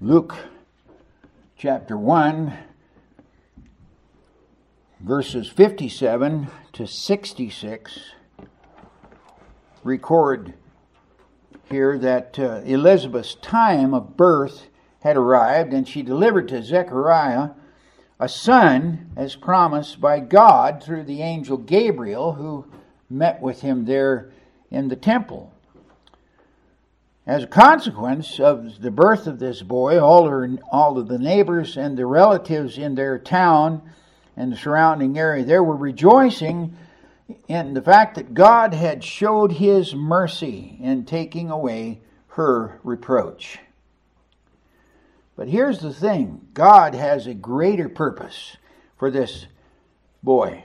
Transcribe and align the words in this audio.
Luke 0.00 0.36
chapter 1.56 1.98
1, 1.98 2.56
verses 5.00 5.48
57 5.48 6.46
to 6.74 6.86
66 6.86 7.98
record 9.82 10.54
here 11.68 11.98
that 11.98 12.38
uh, 12.38 12.60
Elizabeth's 12.64 13.34
time 13.34 13.92
of 13.92 14.16
birth 14.16 14.68
had 15.00 15.16
arrived 15.16 15.74
and 15.74 15.88
she 15.88 16.02
delivered 16.02 16.46
to 16.46 16.62
Zechariah 16.62 17.48
a 18.20 18.28
son 18.28 19.10
as 19.16 19.34
promised 19.34 20.00
by 20.00 20.20
God 20.20 20.80
through 20.80 21.02
the 21.02 21.22
angel 21.22 21.56
Gabriel 21.56 22.34
who 22.34 22.70
met 23.10 23.42
with 23.42 23.62
him 23.62 23.84
there 23.84 24.30
in 24.70 24.86
the 24.86 24.96
temple. 24.96 25.52
As 27.28 27.42
a 27.42 27.46
consequence 27.46 28.40
of 28.40 28.80
the 28.80 28.90
birth 28.90 29.26
of 29.26 29.38
this 29.38 29.60
boy, 29.60 30.00
all, 30.00 30.26
her, 30.26 30.48
all 30.72 30.96
of 30.96 31.08
the 31.08 31.18
neighbors 31.18 31.76
and 31.76 31.94
the 31.94 32.06
relatives 32.06 32.78
in 32.78 32.94
their 32.94 33.18
town 33.18 33.82
and 34.34 34.50
the 34.50 34.56
surrounding 34.56 35.18
area 35.18 35.44
there 35.44 35.62
were 35.62 35.76
rejoicing 35.76 36.74
in 37.46 37.74
the 37.74 37.82
fact 37.82 38.14
that 38.14 38.32
God 38.32 38.72
had 38.72 39.04
showed 39.04 39.52
his 39.52 39.94
mercy 39.94 40.78
in 40.80 41.04
taking 41.04 41.50
away 41.50 42.00
her 42.28 42.80
reproach. 42.82 43.58
But 45.36 45.48
here's 45.48 45.80
the 45.80 45.92
thing 45.92 46.48
God 46.54 46.94
has 46.94 47.26
a 47.26 47.34
greater 47.34 47.90
purpose 47.90 48.56
for 48.96 49.10
this 49.10 49.44
boy. 50.22 50.64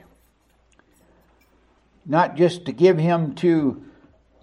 Not 2.06 2.36
just 2.36 2.64
to 2.64 2.72
give 2.72 2.96
him 2.96 3.34
to 3.36 3.84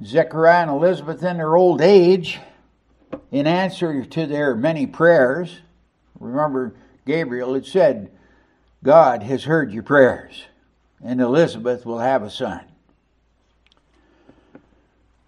Zechariah 0.04 0.64
and 0.64 0.72
Elizabeth 0.72 1.24
in 1.24 1.38
their 1.38 1.56
old 1.56 1.82
age 1.82 2.40
in 3.32 3.48
answer 3.48 4.04
to 4.04 4.26
their 4.26 4.56
many 4.56 4.88
prayers. 4.88 5.60
Remember, 6.20 6.74
Gabriel 7.06 7.54
had 7.54 7.66
said, 7.66 8.12
God 8.84 9.24
has 9.24 9.44
heard 9.44 9.72
your 9.72 9.84
prayers, 9.84 10.46
and 11.04 11.22
Elizabeth 11.22 11.86
will 11.86 12.00
have 12.00 12.24
a 12.24 12.30
son. 12.30 12.62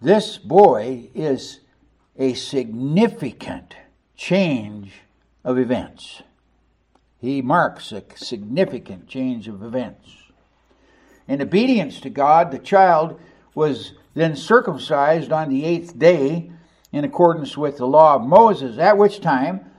This 0.02 0.38
boy 0.38 1.10
is 1.14 1.60
a 2.18 2.34
significant 2.34 3.76
change 4.16 4.92
of 5.44 5.58
events. 5.58 6.24
He 7.20 7.42
marks 7.42 7.92
a 7.92 8.04
significant 8.16 9.08
change 9.08 9.48
of 9.48 9.64
events. 9.64 10.10
In 11.28 11.42
obedience 11.42 12.02
to 12.02 12.10
God, 12.10 12.52
the 12.52 12.60
child 12.60 13.20
was 13.56 13.94
then 14.14 14.36
circumcised 14.36 15.32
on 15.32 15.50
the 15.50 15.66
eighth 15.66 15.98
day 15.98 16.52
in 16.92 17.04
accordance 17.04 17.58
with 17.58 17.78
the 17.78 17.88
law 17.88 18.16
of 18.16 18.22
Moses, 18.22 18.78
at 18.78 18.98
which 18.98 19.20
time 19.20 19.72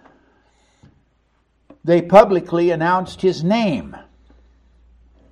they 1.85 2.03
publicly 2.03 2.71
announced 2.71 3.23
his 3.23 3.45
name. 3.45 3.97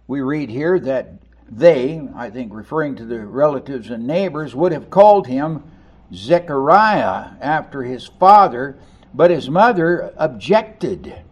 We 0.07 0.21
read 0.21 0.51
here 0.51 0.79
that 0.81 1.15
they, 1.51 2.09
I 2.15 2.31
think 2.31 2.55
referring 2.55 2.97
to 2.97 3.05
the 3.05 3.27
relatives 3.27 3.91
and 3.91 4.07
neighbors, 4.07 4.55
would 4.55 4.73
have 4.73 4.91
called 4.91 5.27
him 5.27 5.65
Zechariah 6.15 7.31
after 7.41 7.83
his 7.83 8.07
father, 8.07 8.79
but 9.13 9.31
his 9.31 9.51
mother 9.51 10.13
objected. 10.17 11.23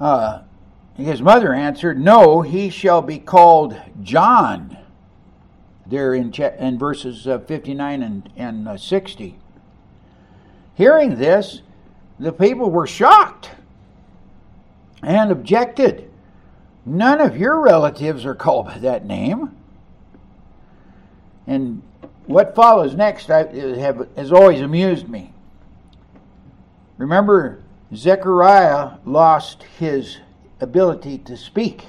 Uh, 0.00 0.42
his 0.94 1.22
mother 1.22 1.52
answered, 1.52 2.00
No, 2.00 2.40
he 2.40 2.70
shall 2.70 3.02
be 3.02 3.18
called 3.18 3.80
John 4.02 4.76
there 5.88 6.14
in, 6.14 6.32
in 6.32 6.78
verses 6.78 7.26
uh, 7.26 7.38
59 7.40 8.02
and, 8.02 8.30
and 8.36 8.68
uh, 8.68 8.76
60. 8.76 9.38
Hearing 10.74 11.16
this, 11.16 11.62
the 12.18 12.32
people 12.32 12.70
were 12.70 12.86
shocked 12.86 13.50
and 15.02 15.30
objected. 15.30 16.10
None 16.84 17.20
of 17.20 17.36
your 17.36 17.60
relatives 17.60 18.24
are 18.24 18.34
called 18.34 18.66
by 18.66 18.78
that 18.78 19.06
name. 19.06 19.56
And 21.46 21.82
what 22.26 22.54
follows 22.54 22.94
next 22.94 23.30
I, 23.30 23.44
have, 23.78 24.08
has 24.16 24.32
always 24.32 24.60
amused 24.60 25.08
me. 25.08 25.32
Remember, 26.98 27.62
Zechariah 27.94 28.98
lost 29.04 29.62
his 29.78 30.18
ability 30.60 31.18
to 31.18 31.36
speak, 31.36 31.84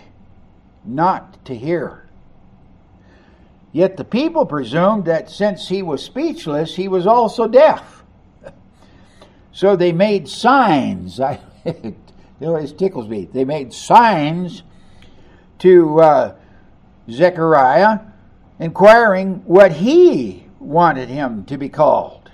not 0.86 1.44
to 1.46 1.56
hear. 1.56 2.07
Yet 3.72 3.98
the 3.98 4.04
people 4.04 4.46
presumed 4.46 5.06
that 5.06 5.30
since 5.30 5.68
he 5.68 5.84
was 5.84 6.04
speechless, 6.04 6.76
he 6.76 6.88
was 6.88 7.08
also 7.08 7.48
deaf. 7.48 8.04
So 9.54 9.76
they 9.76 9.92
made 9.92 10.30
signs. 10.30 11.20
It 12.40 12.46
always 12.46 12.72
tickles 12.72 13.08
me. 13.08 13.28
They 13.34 13.46
made 13.46 13.74
signs 13.74 14.64
to 15.60 16.00
uh, 16.00 16.36
Zechariah 17.10 18.00
inquiring 18.60 19.42
what 19.46 19.72
he 19.72 20.46
wanted 20.60 21.10
him 21.10 21.46
to 21.46 21.58
be 21.58 21.70
called. 21.70 22.30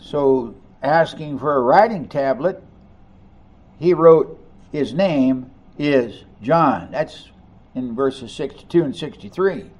So, 0.00 0.54
asking 0.82 1.38
for 1.38 1.56
a 1.56 1.60
writing 1.60 2.08
tablet, 2.08 2.62
he 3.78 3.94
wrote, 3.94 4.38
His 4.70 4.92
name 4.92 5.50
is 5.78 6.24
John. 6.42 6.90
That's 6.90 7.30
in 7.74 7.94
verses 7.94 8.32
62 8.32 8.82
and 8.82 8.96
63. 8.96 9.70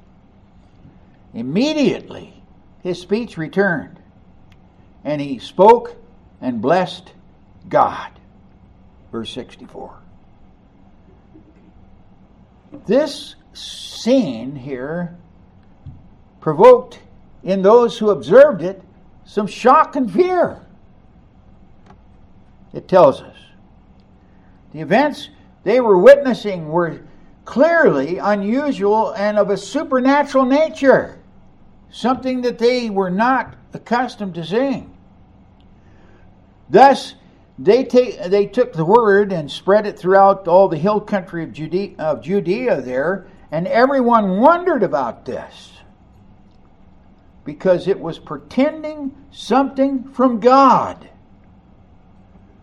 Immediately 1.33 2.43
his 2.83 3.01
speech 3.01 3.37
returned, 3.37 3.99
and 5.05 5.21
he 5.21 5.39
spoke 5.39 5.97
and 6.41 6.61
blessed 6.61 7.13
God. 7.69 8.11
Verse 9.11 9.31
64. 9.31 9.97
This 12.87 13.37
scene 13.53 14.57
here 14.57 15.17
provoked 16.41 17.01
in 17.43 17.63
those 17.63 17.99
who 17.99 18.11
observed 18.11 18.63
it 18.63 18.83
some 19.25 19.47
shock 19.47 19.97
and 19.97 20.13
fear. 20.13 20.61
It 22.73 22.89
tells 22.89 23.23
us. 23.23 23.37
The 24.73 24.81
events 24.81 25.31
they 25.63 25.81
were 25.81 25.97
witnessing 25.97 26.69
were 26.69 27.01
clearly 27.45 28.19
unusual 28.19 29.13
and 29.13 29.39
of 29.39 29.51
a 29.51 29.57
supernatural 29.57 30.45
nature, 30.45 31.19
something 31.91 32.41
that 32.43 32.59
they 32.59 32.91
were 32.91 33.11
not 33.11 33.55
accustomed 33.73 34.35
to 34.35 34.45
seeing. 34.45 34.97
Thus, 36.71 37.15
they, 37.59 37.85
take, 37.85 38.23
they 38.25 38.47
took 38.47 38.73
the 38.73 38.85
word 38.85 39.33
and 39.33 39.51
spread 39.51 39.87
it 39.87 39.99
throughout 39.99 40.49
all 40.49 40.69
the 40.69 40.79
hill 40.79 41.01
country 41.01 41.45
of 41.45 41.53
Judea, 41.53 41.95
of 41.99 42.23
Judea 42.23 42.81
there, 42.81 43.27
and 43.51 43.67
everyone 43.69 44.41
wondered 44.41 44.83
about 44.83 45.25
this 45.25 45.73
because 47.45 47.87
it 47.87 48.01
was 48.01 48.19
pretending 48.19 49.15
something 49.31 50.11
from 50.13 50.41
God, 50.41 51.11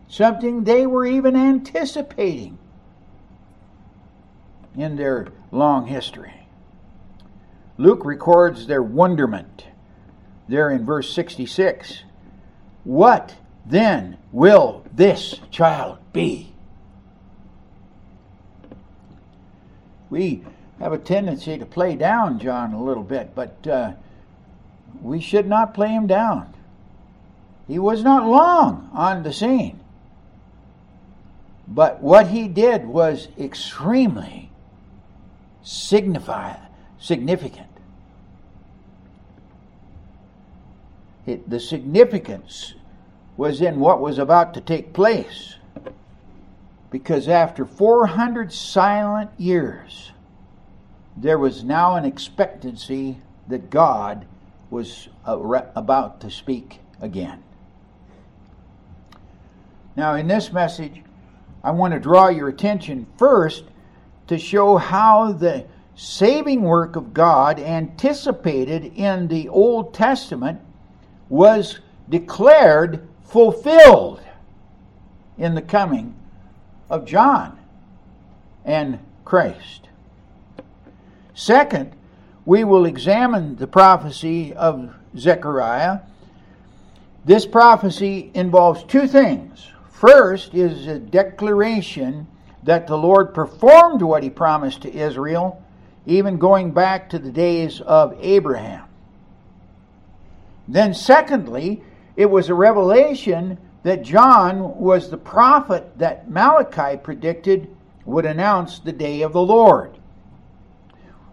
something 0.07 0.63
they 0.63 0.87
were 0.87 1.05
even 1.05 1.35
anticipating 1.35 2.57
in 4.75 4.95
their 4.95 5.27
long 5.51 5.87
history. 5.87 6.47
Luke 7.77 8.05
records 8.05 8.67
their 8.67 8.83
wonderment 8.83 9.65
there 10.47 10.69
in 10.69 10.85
verse 10.85 11.11
66. 11.13 12.03
What 12.83 13.35
then 13.65 14.17
will 14.31 14.85
this 14.93 15.39
child 15.49 15.97
be? 16.13 16.53
We 20.09 20.43
have 20.79 20.91
a 20.91 20.97
tendency 20.97 21.57
to 21.57 21.65
play 21.65 21.95
down 21.95 22.39
John 22.39 22.73
a 22.73 22.83
little 22.83 23.03
bit, 23.03 23.33
but 23.33 23.65
uh, 23.65 23.93
we 25.01 25.21
should 25.21 25.47
not 25.47 25.73
play 25.73 25.89
him 25.89 26.05
down. 26.05 26.53
He 27.67 27.79
was 27.79 28.03
not 28.03 28.28
long 28.28 28.90
on 28.93 29.23
the 29.23 29.31
scene. 29.31 29.79
But 31.67 32.01
what 32.01 32.28
he 32.28 32.49
did 32.49 32.85
was 32.85 33.29
extremely 33.40 34.50
signify, 35.63 36.55
significant. 36.99 37.67
It, 41.25 41.49
the 41.49 41.59
significance 41.59 42.73
was 43.37 43.61
in 43.61 43.79
what 43.79 44.02
was 44.02 44.17
about 44.17 44.53
to 44.55 44.61
take 44.61 44.93
place. 44.93 45.55
Because 46.90 47.28
after 47.28 47.66
400 47.66 48.52
silent 48.52 49.29
years, 49.37 50.11
there 51.16 51.37
was 51.37 51.63
now 51.63 51.96
an 51.96 52.05
expectancy 52.05 53.17
that 53.47 53.69
God 53.69 54.25
was 54.69 55.08
about 55.25 56.22
to 56.22 56.29
speak 56.29 56.79
again. 56.99 57.43
Now, 59.96 60.16
in 60.16 60.28
this 60.28 60.52
message, 60.52 61.02
I 61.63 61.72
want 61.72 61.93
to 61.93 61.99
draw 61.99 62.29
your 62.29 62.47
attention 62.47 63.08
first 63.17 63.66
to 64.31 64.37
show 64.37 64.78
how 64.78 65.33
the 65.33 65.66
saving 65.93 66.61
work 66.61 66.95
of 66.95 67.13
God 67.13 67.59
anticipated 67.59 68.85
in 68.95 69.28
the 69.28 69.49
Old 69.49 69.93
Testament 69.93 70.61
was 71.28 71.81
declared 72.07 73.05
fulfilled 73.25 74.22
in 75.37 75.53
the 75.53 75.61
coming 75.61 76.16
of 76.89 77.03
John 77.03 77.59
and 78.63 78.99
Christ. 79.25 79.89
Second, 81.34 81.91
we 82.45 82.63
will 82.63 82.85
examine 82.85 83.57
the 83.57 83.67
prophecy 83.67 84.53
of 84.53 84.95
Zechariah. 85.17 85.99
This 87.25 87.45
prophecy 87.45 88.31
involves 88.34 88.85
two 88.85 89.09
things. 89.09 89.67
First 89.89 90.53
is 90.53 90.87
a 90.87 90.99
declaration 90.99 92.27
that 92.63 92.87
the 92.87 92.97
Lord 92.97 93.34
performed 93.34 94.02
what 94.02 94.23
he 94.23 94.29
promised 94.29 94.81
to 94.81 94.93
Israel, 94.93 95.63
even 96.05 96.37
going 96.37 96.72
back 96.72 97.09
to 97.09 97.19
the 97.19 97.31
days 97.31 97.81
of 97.81 98.16
Abraham. 98.19 98.87
Then, 100.67 100.93
secondly, 100.93 101.84
it 102.16 102.29
was 102.29 102.49
a 102.49 102.53
revelation 102.53 103.58
that 103.84 104.03
John 104.03 104.78
was 104.79 105.09
the 105.09 105.17
prophet 105.17 105.97
that 105.97 106.29
Malachi 106.29 106.97
predicted 106.97 107.75
would 108.05 108.25
announce 108.25 108.79
the 108.79 108.91
day 108.91 109.22
of 109.22 109.34
the 109.34 109.41
Lord. 109.41 109.97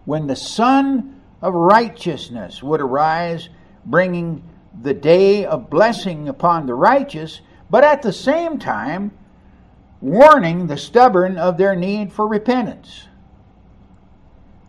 When 0.05 0.27
the 0.27 0.35
Sun 0.35 1.21
of 1.41 1.53
Righteousness 1.53 2.63
would 2.63 2.81
arise, 2.81 3.49
bringing 3.85 4.43
the 4.81 4.93
day 4.93 5.45
of 5.45 5.69
blessing 5.69 6.27
upon 6.27 6.65
the 6.65 6.73
righteous, 6.73 7.41
but 7.69 7.83
at 7.83 8.01
the 8.01 8.13
same 8.13 8.57
time 8.57 9.11
warning 10.01 10.67
the 10.67 10.77
stubborn 10.77 11.37
of 11.37 11.57
their 11.57 11.75
need 11.75 12.11
for 12.11 12.27
repentance. 12.27 13.07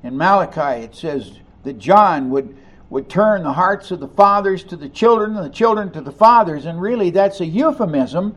In 0.03 0.17
Malachi, 0.17 0.85
it 0.85 0.95
says 0.95 1.39
that 1.63 1.79
John 1.79 2.31
would, 2.31 2.57
would 2.89 3.09
turn 3.09 3.43
the 3.43 3.53
hearts 3.53 3.91
of 3.91 4.01
the 4.01 4.09
fathers 4.09 4.65
to 4.65 4.77
the 4.77 4.89
children 4.89 5.37
and 5.37 5.45
the 5.45 5.55
children 5.55 5.93
to 5.93 6.01
the 6.01 6.13
fathers, 6.13 6.67
and 6.67 6.81
really 6.81 7.11
that's 7.11 7.41
a 7.41 7.47
euphemism 7.47 8.35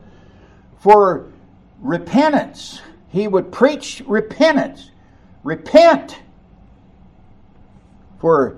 for 0.78 1.32
repentance. 1.80 2.80
He 3.08 3.28
would 3.28 3.50
preach 3.50 4.02
repentance. 4.06 4.90
Repent, 5.42 6.20
for 8.18 8.56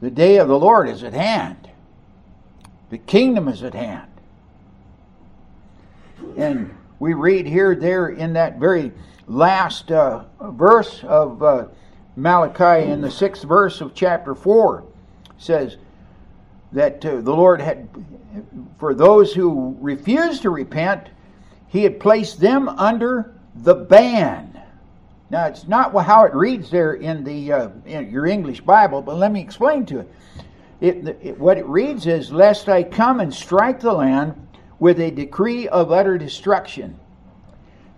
the 0.00 0.10
day 0.10 0.38
of 0.38 0.48
the 0.48 0.58
Lord 0.58 0.88
is 0.88 1.02
at 1.02 1.12
hand, 1.12 1.68
the 2.88 2.98
kingdom 2.98 3.48
is 3.48 3.62
at 3.62 3.74
hand. 3.74 4.10
And 6.36 6.74
we 7.00 7.14
read 7.14 7.46
here, 7.46 7.74
there 7.74 8.10
in 8.10 8.34
that 8.34 8.58
very 8.58 8.92
last 9.26 9.90
uh, 9.90 10.24
verse 10.40 11.02
of 11.02 11.42
uh, 11.42 11.64
Malachi, 12.14 12.90
in 12.90 13.00
the 13.00 13.10
sixth 13.10 13.42
verse 13.42 13.80
of 13.80 13.94
chapter 13.94 14.34
4, 14.34 14.84
says 15.38 15.78
that 16.72 17.04
uh, 17.04 17.22
the 17.22 17.32
Lord 17.32 17.60
had, 17.60 17.88
for 18.78 18.94
those 18.94 19.32
who 19.32 19.76
refused 19.80 20.42
to 20.42 20.50
repent, 20.50 21.08
He 21.68 21.82
had 21.82 21.98
placed 21.98 22.38
them 22.38 22.68
under 22.68 23.34
the 23.54 23.74
ban. 23.74 24.60
Now, 25.30 25.46
it's 25.46 25.66
not 25.66 25.96
how 26.04 26.24
it 26.24 26.34
reads 26.34 26.70
there 26.70 26.94
in, 26.94 27.24
the, 27.24 27.52
uh, 27.52 27.68
in 27.86 28.10
your 28.10 28.26
English 28.26 28.60
Bible, 28.60 29.00
but 29.00 29.16
let 29.16 29.32
me 29.32 29.40
explain 29.40 29.86
to 29.86 30.00
it. 30.00 30.14
It, 30.80 31.08
it. 31.22 31.38
What 31.38 31.56
it 31.56 31.66
reads 31.66 32.06
is, 32.06 32.30
Lest 32.30 32.68
I 32.68 32.82
come 32.82 33.20
and 33.20 33.32
strike 33.32 33.80
the 33.80 33.92
land 33.92 34.34
with 34.80 34.98
a 34.98 35.10
decree 35.10 35.68
of 35.68 35.92
utter 35.92 36.18
destruction. 36.18 36.98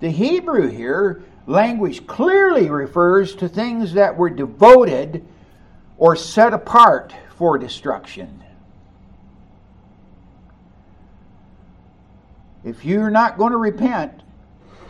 The 0.00 0.10
Hebrew 0.10 0.68
here 0.68 1.22
language 1.46 2.06
clearly 2.06 2.68
refers 2.68 3.34
to 3.36 3.48
things 3.48 3.94
that 3.94 4.16
were 4.16 4.30
devoted 4.30 5.24
or 5.96 6.16
set 6.16 6.52
apart 6.52 7.14
for 7.36 7.56
destruction. 7.56 8.42
If 12.64 12.84
you're 12.84 13.10
not 13.10 13.38
going 13.38 13.52
to 13.52 13.58
repent, 13.58 14.22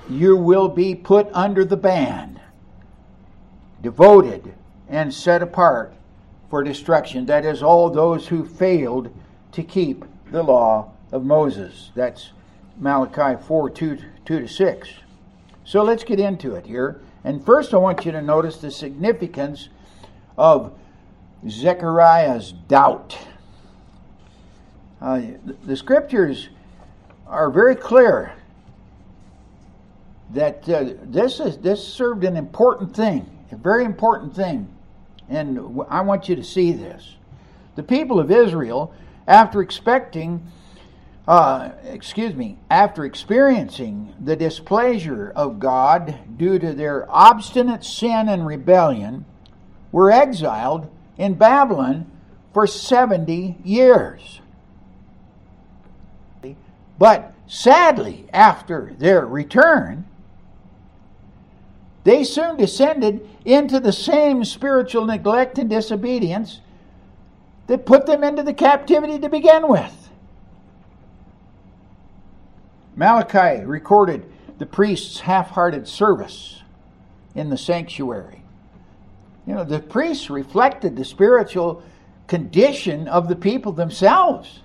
you 0.09 0.37
will 0.37 0.69
be 0.69 0.95
put 0.95 1.29
under 1.33 1.65
the 1.65 1.77
ban, 1.77 2.41
devoted 3.83 4.55
and 4.89 5.13
set 5.13 5.43
apart 5.43 5.95
for 6.51 6.63
destruction. 6.63 7.27
That 7.27 7.45
is, 7.45 7.63
all 7.63 7.91
those 7.91 8.29
who 8.29 8.45
failed 8.45 9.15
to 9.53 9.63
keep 9.63 10.05
the 10.31 10.43
law 10.43 10.93
of 11.13 11.25
Moses. 11.25 11.93
That's 11.95 12.31
Malachi 12.79 13.41
4 13.47 13.71
2, 13.71 13.99
2 14.25 14.41
to 14.41 14.49
6. 14.49 14.89
So 15.65 15.83
let's 15.83 16.03
get 16.03 16.19
into 16.19 16.57
it 16.57 16.67
here. 16.67 17.01
And 17.23 17.45
first, 17.45 17.73
I 17.73 17.77
want 17.77 18.05
you 18.05 18.13
to 18.13 18.23
notice 18.23 18.57
the 18.57 18.71
significance 18.71 19.69
of 20.37 20.73
Zechariah's 21.49 22.53
doubt. 22.53 23.17
Uh, 25.01 25.23
the 25.65 25.77
scriptures 25.77 26.49
are 27.27 27.51
very 27.51 27.77
clear 27.77 28.35
that 30.31 30.69
uh, 30.69 30.95
this 31.03 31.41
is 31.41 31.59
this 31.59 31.87
served 31.87 32.25
an 32.25 32.37
important 32.37 32.95
thing, 32.95 33.29
a 33.51 33.57
very 33.57 33.85
important 33.85 34.35
thing, 34.35 34.69
and 35.29 35.59
I 35.89 36.01
want 36.01 36.29
you 36.29 36.37
to 36.37 36.45
see 36.45 36.73
this. 36.73 37.17
The 37.75 37.83
people 37.83 38.19
of 38.19 38.31
Israel, 38.31 38.95
after 39.27 39.61
expecting 39.61 40.47
uh, 41.27 41.71
excuse 41.85 42.35
me, 42.35 42.59
after 42.69 43.05
experiencing 43.05 44.15
the 44.21 44.35
displeasure 44.35 45.33
of 45.37 45.61
God 45.61 46.19
due 46.37 46.59
to 46.59 46.73
their 46.73 47.07
obstinate 47.09 47.85
sin 47.85 48.29
and 48.29 48.47
rebellion, 48.47 49.25
were 49.93 50.11
exiled 50.11 50.91
in 51.17 51.35
Babylon 51.35 52.11
for 52.53 52.67
70 52.67 53.59
years. 53.65 54.41
But 56.99 57.35
sadly, 57.47 58.27
after 58.33 58.95
their 58.99 59.27
return, 59.27 60.07
they 62.05 62.25
soon 62.25 62.57
descended 62.57 63.29
into 63.45 63.79
the 63.81 63.93
same 63.93 64.45
spiritual 64.45 65.05
neglect 65.05 65.59
and 65.59 65.71
disobedience 65.71 66.61
that 67.69 67.87
put 67.87 68.07
them 68.07 68.25
into 68.25 68.43
the 68.43 68.53
captivity 68.53 69.19
to 69.21 69.29
begin 69.29 69.69
with. 69.69 70.02
Malachi 73.03 73.65
recorded 73.65 74.25
the 74.59 74.65
priest's 74.65 75.19
half 75.19 75.51
hearted 75.51 75.89
service 75.89 76.63
in 77.35 77.51
the 77.51 77.57
sanctuary. 77.57 78.45
You 79.45 79.55
know, 79.55 79.65
the 79.65 79.81
priests 79.81 80.31
reflected 80.31 80.95
the 80.95 81.05
spiritual 81.05 81.83
condition 82.29 83.09
of 83.09 83.27
the 83.27 83.35
people 83.35 83.73
themselves. 83.73 84.61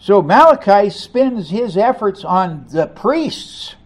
So 0.00 0.22
Malachi 0.22 0.90
spends 0.90 1.50
his 1.50 1.76
efforts 1.76 2.24
on 2.24 2.66
the 2.70 2.88
priests. 2.88 3.76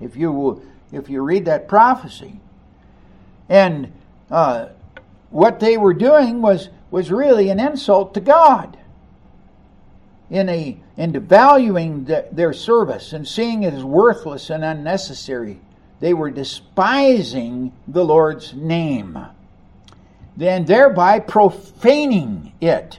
If 0.00 0.14
you 0.14 0.62
if 0.92 1.10
you 1.10 1.22
read 1.22 1.46
that 1.46 1.66
prophecy, 1.66 2.38
and 3.48 3.92
uh, 4.30 4.66
what 5.30 5.58
they 5.58 5.76
were 5.76 5.92
doing 5.92 6.40
was 6.40 6.68
was 6.92 7.10
really 7.10 7.48
an 7.48 7.58
insult 7.58 8.14
to 8.14 8.20
God 8.20 8.76
in 10.30 10.48
a 10.48 10.80
in 10.96 11.12
devaluing 11.12 12.06
the, 12.06 12.26
their 12.32 12.52
service 12.52 13.12
and 13.12 13.26
seeing 13.26 13.64
it 13.64 13.74
as 13.74 13.84
worthless 13.84 14.50
and 14.50 14.64
unnecessary. 14.64 15.60
They 15.98 16.14
were 16.14 16.30
despising 16.30 17.72
the 17.86 18.04
Lord's 18.04 18.54
name, 18.54 19.18
then 20.36 20.64
thereby 20.64 21.18
profaning 21.18 22.52
it. 22.60 22.98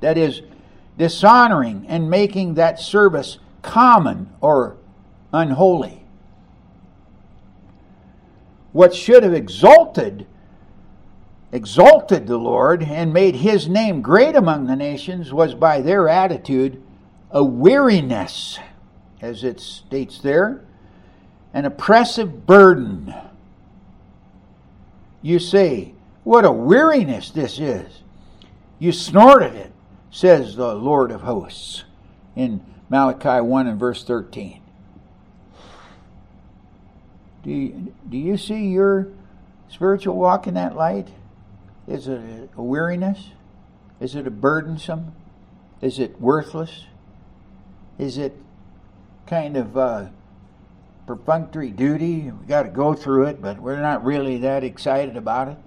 That 0.00 0.18
is, 0.18 0.42
dishonoring 0.98 1.86
and 1.88 2.08
making 2.08 2.54
that 2.54 2.78
service 2.78 3.38
common 3.62 4.30
or 4.40 4.76
unholy. 5.32 6.04
What 8.72 8.94
should 8.94 9.22
have 9.22 9.34
exalted 9.34 10.26
exalted 11.54 12.26
the 12.26 12.36
Lord 12.36 12.82
and 12.82 13.12
made 13.12 13.36
his 13.36 13.68
name 13.68 14.02
great 14.02 14.34
among 14.34 14.66
the 14.66 14.74
nations 14.74 15.32
was 15.32 15.54
by 15.54 15.80
their 15.80 16.08
attitude 16.08 16.82
a 17.30 17.44
weariness, 17.44 18.58
as 19.20 19.44
it 19.44 19.60
states 19.60 20.18
there, 20.18 20.64
an 21.52 21.64
oppressive 21.64 22.44
burden. 22.44 23.14
You 25.22 25.38
say, 25.38 25.94
What 26.24 26.44
a 26.44 26.50
weariness 26.50 27.30
this 27.30 27.60
is! 27.60 28.02
You 28.80 28.90
snorted 28.90 29.54
it, 29.54 29.72
says 30.10 30.56
the 30.56 30.74
Lord 30.74 31.12
of 31.12 31.20
hosts 31.20 31.84
in 32.34 32.64
Malachi 32.88 33.40
1 33.40 33.68
and 33.68 33.78
verse 33.78 34.02
13. 34.02 34.60
Do 37.44 37.50
you, 37.50 37.94
do 38.08 38.16
you 38.16 38.36
see 38.36 38.68
your 38.68 39.08
spiritual 39.68 40.16
walk 40.16 40.48
in 40.48 40.54
that 40.54 40.74
light? 40.74 41.08
Is 41.86 42.08
it 42.08 42.50
a 42.56 42.62
weariness? 42.62 43.30
Is 44.00 44.14
it 44.14 44.26
a 44.26 44.30
burdensome? 44.30 45.14
Is 45.80 45.98
it 45.98 46.20
worthless? 46.20 46.86
Is 47.98 48.16
it 48.16 48.36
kind 49.26 49.56
of 49.56 49.76
uh, 49.76 50.06
perfunctory 51.06 51.70
duty? 51.70 52.30
We 52.30 52.46
got 52.46 52.62
to 52.62 52.70
go 52.70 52.94
through 52.94 53.26
it, 53.26 53.42
but 53.42 53.60
we're 53.60 53.80
not 53.80 54.04
really 54.04 54.38
that 54.38 54.64
excited 54.64 55.16
about 55.16 55.48
it. 55.48 55.58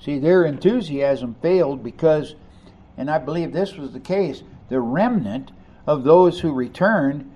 See, 0.00 0.18
their 0.18 0.44
enthusiasm 0.44 1.36
failed 1.42 1.82
because, 1.82 2.36
and 2.96 3.10
I 3.10 3.18
believe 3.18 3.52
this 3.52 3.74
was 3.74 3.92
the 3.92 4.00
case, 4.00 4.42
the 4.68 4.80
remnant 4.80 5.50
of 5.86 6.04
those 6.04 6.40
who 6.40 6.52
returned 6.52 7.30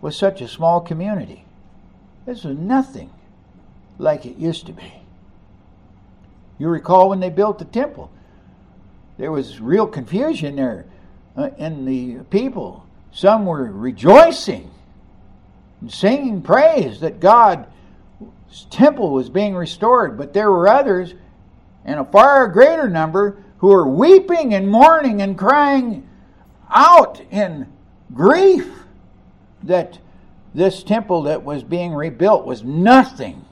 was 0.00 0.16
such 0.16 0.40
a 0.40 0.48
small 0.48 0.80
community. 0.80 1.44
This 2.26 2.44
was 2.44 2.56
nothing 2.56 3.10
like 3.98 4.24
it 4.24 4.36
used 4.36 4.66
to 4.66 4.72
be. 4.72 5.02
You 6.58 6.68
recall 6.68 7.08
when 7.08 7.20
they 7.20 7.30
built 7.30 7.58
the 7.58 7.64
temple, 7.64 8.10
there 9.16 9.30
was 9.32 9.60
real 9.60 9.86
confusion 9.86 10.56
there 10.56 10.86
uh, 11.36 11.50
in 11.58 11.84
the 11.84 12.24
people. 12.30 12.86
Some 13.12 13.46
were 13.46 13.64
rejoicing 13.64 14.70
and 15.80 15.92
singing 15.92 16.42
praise 16.42 17.00
that 17.00 17.20
God's 17.20 17.66
temple 18.70 19.12
was 19.12 19.30
being 19.30 19.54
restored, 19.54 20.18
but 20.18 20.32
there 20.32 20.50
were 20.50 20.68
others, 20.68 21.14
and 21.84 22.00
a 22.00 22.04
far 22.04 22.48
greater 22.48 22.88
number, 22.88 23.42
who 23.58 23.68
were 23.68 23.88
weeping 23.88 24.54
and 24.54 24.68
mourning 24.68 25.20
and 25.22 25.36
crying 25.36 26.08
out 26.70 27.20
in 27.30 27.66
grief 28.14 28.70
that 29.62 29.98
this 30.54 30.82
temple 30.82 31.22
that 31.22 31.42
was 31.42 31.62
being 31.62 31.92
rebuilt 31.92 32.46
was 32.46 32.62
nothing 32.62 33.44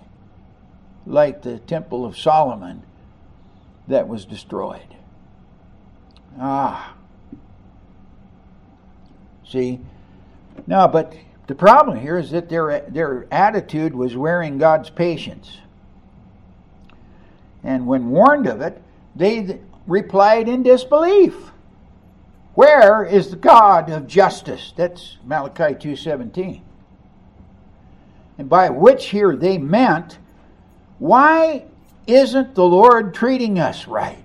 like 1.06 1.42
the 1.42 1.58
temple 1.58 2.04
of 2.04 2.16
Solomon 2.16 2.82
that 3.88 4.08
was 4.08 4.24
destroyed. 4.24 4.96
Ah. 6.38 6.94
See? 9.46 9.80
No, 10.66 10.88
but 10.88 11.14
the 11.46 11.54
problem 11.54 11.98
here 11.98 12.18
is 12.18 12.30
that 12.32 12.48
their, 12.48 12.80
their 12.88 13.26
attitude 13.30 13.94
was 13.94 14.16
wearing 14.16 14.58
God's 14.58 14.90
patience. 14.90 15.58
And 17.62 17.86
when 17.86 18.10
warned 18.10 18.46
of 18.46 18.60
it, 18.60 18.82
they 19.14 19.60
replied 19.86 20.48
in 20.48 20.62
disbelief. 20.62 21.34
Where 22.54 23.04
is 23.04 23.30
the 23.30 23.36
God 23.36 23.90
of 23.90 24.06
justice? 24.06 24.72
That's 24.76 25.18
Malachi 25.24 25.74
2:17. 25.74 26.62
And 28.38 28.48
by 28.48 28.70
which 28.70 29.06
here 29.06 29.36
they 29.36 29.58
meant, 29.58 30.18
why 30.98 31.64
isn't 32.06 32.54
the 32.54 32.64
Lord 32.64 33.14
treating 33.14 33.58
us 33.58 33.86
right? 33.86 34.22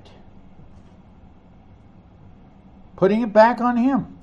Putting 2.95 3.21
it 3.21 3.33
back 3.33 3.61
on 3.61 3.77
him. 3.77 4.17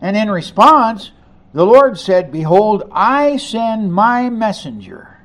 And 0.00 0.16
in 0.16 0.30
response, 0.30 1.10
the 1.52 1.66
Lord 1.66 1.98
said, 1.98 2.30
Behold, 2.30 2.88
I 2.92 3.36
send 3.36 3.92
my 3.92 4.30
messenger. 4.30 5.18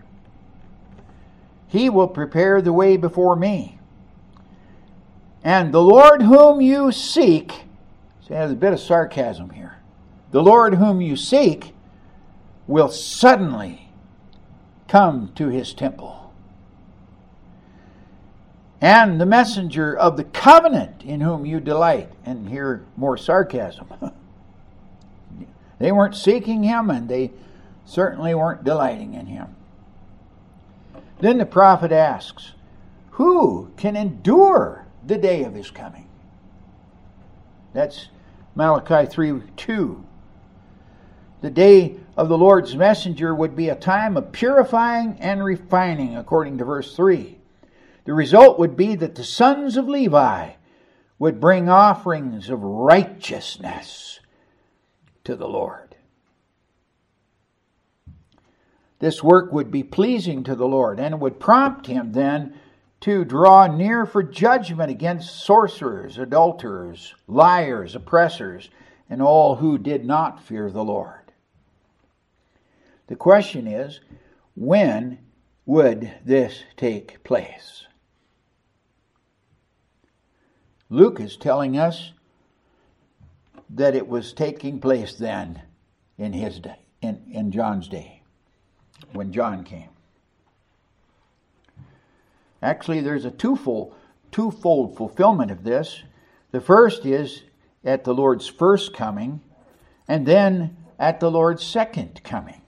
He 1.67 1.89
will 1.89 2.07
prepare 2.07 2.61
the 2.61 2.73
way 2.73 2.97
before 2.97 3.35
me. 3.35 3.79
And 5.43 5.73
the 5.73 5.81
Lord 5.81 6.21
whom 6.21 6.61
you 6.61 6.91
seek, 6.91 7.51
see, 8.21 8.29
there's 8.29 8.51
a 8.51 8.55
bit 8.55 8.73
of 8.73 8.79
sarcasm 8.79 9.49
here. 9.49 9.77
The 10.31 10.41
Lord 10.41 10.75
whom 10.75 11.01
you 11.01 11.15
seek 11.15 11.73
will 12.67 12.89
suddenly 12.89 13.82
come 14.87 15.31
to 15.35 15.47
his 15.47 15.73
temple. 15.73 16.33
And 18.81 19.19
the 19.19 19.25
messenger 19.25 19.97
of 19.97 20.17
the 20.17 20.25
covenant 20.25 21.03
in 21.03 21.21
whom 21.21 21.45
you 21.45 21.59
delight. 21.59 22.11
And 22.25 22.49
here, 22.49 22.85
more 22.97 23.17
sarcasm. 23.17 23.87
They 25.79 25.91
weren't 25.91 26.15
seeking 26.15 26.63
him, 26.63 26.89
and 26.89 27.09
they 27.09 27.31
certainly 27.83 28.33
weren't 28.33 28.63
delighting 28.63 29.15
in 29.15 29.25
him. 29.25 29.53
Then 31.19 31.39
the 31.39 31.45
prophet 31.45 31.91
asks, 31.91 32.53
Who 33.11 33.69
can 33.75 33.97
endure 33.97 34.85
the 35.05 35.17
day 35.17 35.43
of 35.43 35.53
his 35.53 35.71
coming? 35.71 36.07
That's 37.73 38.07
Malachi 38.55 39.05
3 39.09 39.41
2. 39.57 40.05
The 41.41 41.49
day 41.49 41.97
of 42.15 42.29
the 42.29 42.37
Lord's 42.37 42.75
messenger 42.75 43.33
would 43.33 43.55
be 43.55 43.69
a 43.69 43.75
time 43.75 44.17
of 44.17 44.31
purifying 44.31 45.17
and 45.19 45.43
refining, 45.43 46.15
according 46.15 46.59
to 46.59 46.65
verse 46.65 46.95
3. 46.95 47.37
The 48.05 48.13
result 48.13 48.59
would 48.59 48.75
be 48.75 48.95
that 48.95 49.15
the 49.15 49.23
sons 49.23 49.77
of 49.77 49.87
Levi 49.87 50.51
would 51.17 51.39
bring 51.39 51.69
offerings 51.69 52.49
of 52.49 52.61
righteousness 52.61 54.19
to 55.23 55.35
the 55.35 55.47
Lord. 55.47 55.95
This 58.99 59.23
work 59.23 59.51
would 59.51 59.71
be 59.71 59.83
pleasing 59.83 60.43
to 60.43 60.55
the 60.55 60.67
Lord 60.67 60.99
and 60.99 61.19
would 61.19 61.39
prompt 61.39 61.87
him 61.87 62.11
then 62.11 62.53
to 63.01 63.25
draw 63.25 63.67
near 63.67 64.05
for 64.05 64.23
judgment 64.23 64.89
against 64.89 65.43
sorcerers, 65.43 66.17
adulterers, 66.17 67.13
liars, 67.27 67.95
oppressors, 67.95 68.69
and 69.09 69.21
all 69.21 69.55
who 69.55 69.77
did 69.77 70.05
not 70.05 70.41
fear 70.41 70.69
the 70.69 70.83
Lord. 70.83 71.22
The 73.13 73.17
question 73.17 73.67
is 73.67 73.99
when 74.55 75.19
would 75.67 76.11
this 76.25 76.63
take 76.75 77.23
place? 77.23 77.85
Luke 80.89 81.19
is 81.19 81.37
telling 81.37 81.77
us 81.77 82.13
that 83.69 83.93
it 83.93 84.07
was 84.07 84.33
taking 84.33 84.79
place 84.79 85.13
then 85.13 85.61
in 86.17 86.33
his 86.33 86.59
day, 86.59 86.79
in, 87.03 87.21
in 87.29 87.51
John's 87.51 87.87
day, 87.87 88.23
when 89.11 89.31
John 89.31 89.63
came. 89.63 89.89
Actually, 92.63 93.01
there's 93.01 93.25
a 93.25 93.31
twofold, 93.31 93.93
twofold 94.31 94.97
fulfillment 94.97 95.51
of 95.51 95.63
this. 95.63 96.01
The 96.49 96.61
first 96.61 97.05
is 97.05 97.43
at 97.85 98.05
the 98.05 98.13
Lord's 98.15 98.47
first 98.47 98.95
coming, 98.95 99.39
and 100.07 100.25
then 100.25 100.77
at 100.97 101.19
the 101.19 101.29
Lord's 101.29 101.63
second 101.63 102.23
coming. 102.23 102.62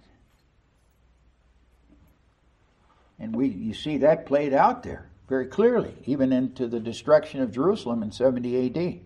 And 3.19 3.35
we 3.35 3.47
you 3.47 3.73
see 3.73 3.97
that 3.97 4.25
played 4.25 4.53
out 4.53 4.83
there 4.83 5.09
very 5.27 5.47
clearly, 5.47 5.93
even 6.05 6.31
into 6.31 6.67
the 6.67 6.79
destruction 6.79 7.41
of 7.41 7.51
Jerusalem 7.51 8.03
in 8.03 8.11
70 8.11 8.67
AD. 8.67 8.99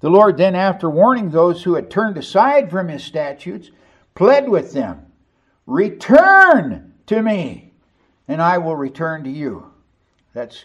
The 0.00 0.10
Lord 0.10 0.36
then, 0.36 0.54
after 0.54 0.88
warning 0.88 1.30
those 1.30 1.62
who 1.62 1.74
had 1.74 1.90
turned 1.90 2.16
aside 2.16 2.70
from 2.70 2.88
his 2.88 3.02
statutes, 3.02 3.70
pled 4.14 4.48
with 4.48 4.72
them, 4.72 5.06
Return 5.66 6.92
to 7.06 7.22
me, 7.22 7.72
and 8.28 8.40
I 8.42 8.58
will 8.58 8.76
return 8.76 9.24
to 9.24 9.30
you. 9.30 9.70
That's 10.34 10.64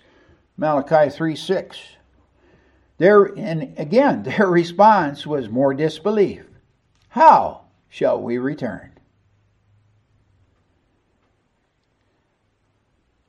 Malachi 0.57 1.09
3 1.09 1.35
6. 1.35 1.79
Their, 2.97 3.25
and 3.37 3.73
again, 3.77 4.23
their 4.37 4.47
response 4.47 5.25
was 5.25 5.49
more 5.49 5.73
disbelief. 5.73 6.45
How 7.09 7.61
shall 7.87 8.21
we 8.21 8.37
return? 8.37 8.91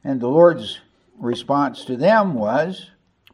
And 0.03 0.21
the 0.21 0.29
Lord's 0.29 0.81
response 1.19 1.85
to 1.85 1.97
them 1.97 2.35
was, 2.35 2.91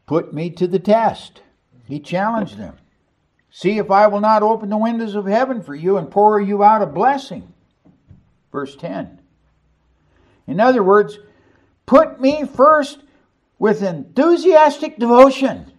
Put 0.07 0.33
me 0.33 0.51
to 0.51 0.67
the 0.67 0.79
test. 0.79 1.43
He 1.87 2.01
challenged 2.01 2.59
them. 2.59 2.77
See 3.51 3.79
if 3.79 3.91
I 3.91 4.07
will 4.07 4.21
not 4.21 4.43
open 4.43 4.69
the 4.69 4.77
windows 4.77 5.15
of 5.15 5.27
heaven 5.27 5.63
for 5.63 5.75
you 5.75 5.97
and 5.97 6.11
pour 6.11 6.41
you 6.41 6.63
out 6.63 6.83
a 6.83 6.87
blessing. 6.87 7.53
Verse 8.53 8.77
10. 8.77 9.21
In 10.47 10.61
other 10.61 10.83
words, 10.83 11.19
put 11.87 12.21
me 12.21 12.45
first 12.45 12.99
with 13.59 13.83
enthusiastic 13.83 14.99
devotion. 14.99 15.73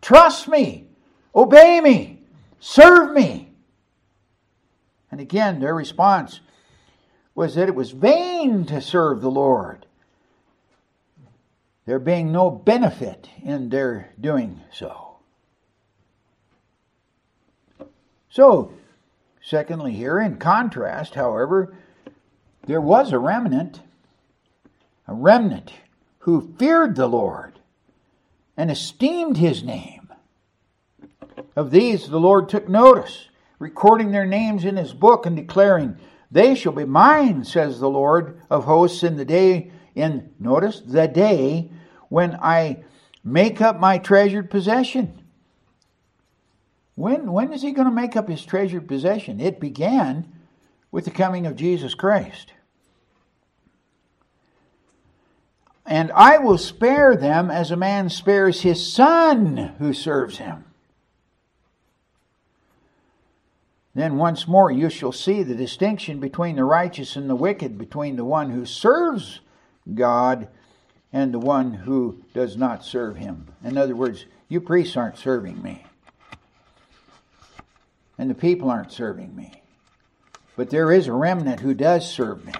Trust 0.00 0.48
me. 0.48 0.86
Obey 1.34 1.80
me. 1.80 2.22
Serve 2.60 3.12
me. 3.12 3.52
And 5.10 5.20
again, 5.20 5.60
their 5.60 5.74
response 5.74 6.40
was 7.34 7.54
that 7.54 7.68
it 7.68 7.74
was 7.74 7.90
vain 7.90 8.64
to 8.66 8.80
serve 8.80 9.20
the 9.20 9.30
Lord, 9.30 9.86
there 11.90 11.98
being 11.98 12.30
no 12.30 12.48
benefit 12.52 13.28
in 13.42 13.68
their 13.68 14.12
doing 14.20 14.60
so. 14.72 15.16
So, 18.28 18.72
secondly, 19.42 19.94
here, 19.94 20.20
in 20.20 20.36
contrast, 20.36 21.16
however, 21.16 21.74
there 22.64 22.80
was 22.80 23.10
a 23.10 23.18
remnant, 23.18 23.80
a 25.08 25.14
remnant 25.14 25.72
who 26.20 26.54
feared 26.60 26.94
the 26.94 27.08
Lord 27.08 27.58
and 28.56 28.70
esteemed 28.70 29.38
his 29.38 29.64
name. 29.64 30.12
Of 31.56 31.72
these 31.72 32.08
the 32.08 32.20
Lord 32.20 32.48
took 32.48 32.68
notice, 32.68 33.30
recording 33.58 34.12
their 34.12 34.26
names 34.26 34.64
in 34.64 34.76
his 34.76 34.94
book 34.94 35.26
and 35.26 35.34
declaring, 35.34 35.96
They 36.30 36.54
shall 36.54 36.70
be 36.70 36.84
mine, 36.84 37.42
says 37.42 37.80
the 37.80 37.90
Lord 37.90 38.40
of 38.48 38.62
hosts, 38.62 39.02
in 39.02 39.16
the 39.16 39.24
day, 39.24 39.72
in, 39.96 40.30
notice, 40.38 40.78
the 40.86 41.08
day 41.08 41.68
when 42.10 42.38
I 42.42 42.84
make 43.24 43.62
up 43.62 43.80
my 43.80 43.96
treasured 43.96 44.50
possession. 44.50 45.22
When, 46.96 47.32
when 47.32 47.54
is 47.54 47.62
he 47.62 47.72
going 47.72 47.88
to 47.88 47.94
make 47.94 48.14
up 48.14 48.28
his 48.28 48.44
treasured 48.44 48.86
possession? 48.86 49.40
It 49.40 49.58
began 49.58 50.30
with 50.92 51.06
the 51.06 51.10
coming 51.10 51.46
of 51.46 51.56
Jesus 51.56 51.94
Christ. 51.94 52.52
and 55.90 56.12
I 56.12 56.38
will 56.38 56.56
spare 56.56 57.16
them 57.16 57.50
as 57.50 57.72
a 57.72 57.76
man 57.76 58.10
spares 58.10 58.62
his 58.62 58.92
son 58.92 59.74
who 59.80 59.92
serves 59.92 60.38
him. 60.38 60.64
Then 63.92 64.16
once 64.16 64.46
more 64.46 64.70
you 64.70 64.88
shall 64.88 65.10
see 65.10 65.42
the 65.42 65.56
distinction 65.56 66.20
between 66.20 66.54
the 66.54 66.64
righteous 66.64 67.16
and 67.16 67.28
the 67.28 67.34
wicked, 67.34 67.76
between 67.76 68.14
the 68.14 68.24
one 68.24 68.50
who 68.50 68.64
serves 68.64 69.40
God 69.92 70.46
and 71.12 71.34
the 71.34 71.38
one 71.38 71.72
who 71.72 72.22
does 72.34 72.56
not 72.56 72.84
serve 72.84 73.16
him. 73.16 73.48
In 73.64 73.76
other 73.76 73.96
words, 73.96 74.26
you 74.48 74.60
priests 74.60 74.96
aren't 74.96 75.18
serving 75.18 75.60
me. 75.62 75.84
And 78.18 78.30
the 78.30 78.34
people 78.34 78.70
aren't 78.70 78.92
serving 78.92 79.34
me. 79.34 79.62
But 80.56 80.70
there 80.70 80.92
is 80.92 81.06
a 81.06 81.12
remnant 81.12 81.60
who 81.60 81.74
does 81.74 82.10
serve 82.10 82.44
me. 82.44 82.52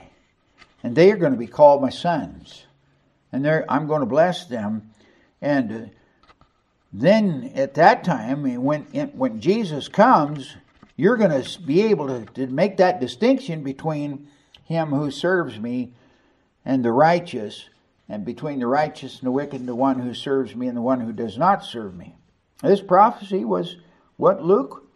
And 0.83 0.97
they 0.97 1.12
are 1.12 1.16
going 1.16 1.33
to 1.33 1.38
be 1.38 1.47
called 1.47 1.83
my 1.83 1.90
sons. 1.90 2.64
And 3.33 3.47
I'm 3.47 3.87
going 3.87 4.00
to 4.00 4.07
bless 4.07 4.47
them. 4.47 4.90
And 5.40 5.73
uh, 5.73 5.90
then 6.92 7.52
at 7.54 7.75
that 7.75 8.02
time, 8.04 8.42
when, 8.62 8.83
when 8.83 9.40
Jesus 9.40 9.88
comes, 9.88 10.57
you're 10.97 11.16
going 11.16 11.42
to 11.42 11.61
be 11.61 11.83
able 11.83 12.09
to, 12.09 12.25
to 12.35 12.47
make 12.49 12.78
that 12.78 13.00
distinction 13.00 13.62
between 13.62 14.28
him 14.64 14.88
who 14.90 15.11
serves 15.11 15.59
me 15.59 15.95
and 16.64 16.85
the 16.85 16.92
righteous, 16.92 17.70
and 18.11 18.25
between 18.25 18.59
the 18.59 18.67
righteous 18.67 19.21
and 19.21 19.26
the 19.26 19.31
wicked, 19.31 19.61
and 19.61 19.69
the 19.69 19.75
one 19.75 20.00
who 20.00 20.12
serves 20.12 20.55
me 20.57 20.67
and 20.67 20.76
the 20.76 20.83
one 20.83 21.00
who 21.00 21.12
does 21.12 21.38
not 21.38 21.64
serve 21.64 21.95
me. 21.97 22.17
This 22.61 22.83
prophecy 22.83 23.45
was 23.45 23.76
what 24.17 24.45
Luke 24.45 24.88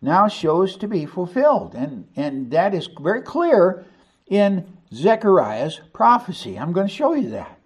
now 0.00 0.28
shows 0.28 0.76
to 0.76 0.86
be 0.86 1.04
fulfilled, 1.04 1.74
and, 1.74 2.06
and 2.14 2.52
that 2.52 2.72
is 2.72 2.88
very 2.98 3.22
clear 3.22 3.84
in 4.28 4.78
Zechariah's 4.94 5.80
prophecy. 5.92 6.58
I'm 6.58 6.72
going 6.72 6.86
to 6.86 6.94
show 6.94 7.12
you 7.12 7.30
that. 7.30 7.58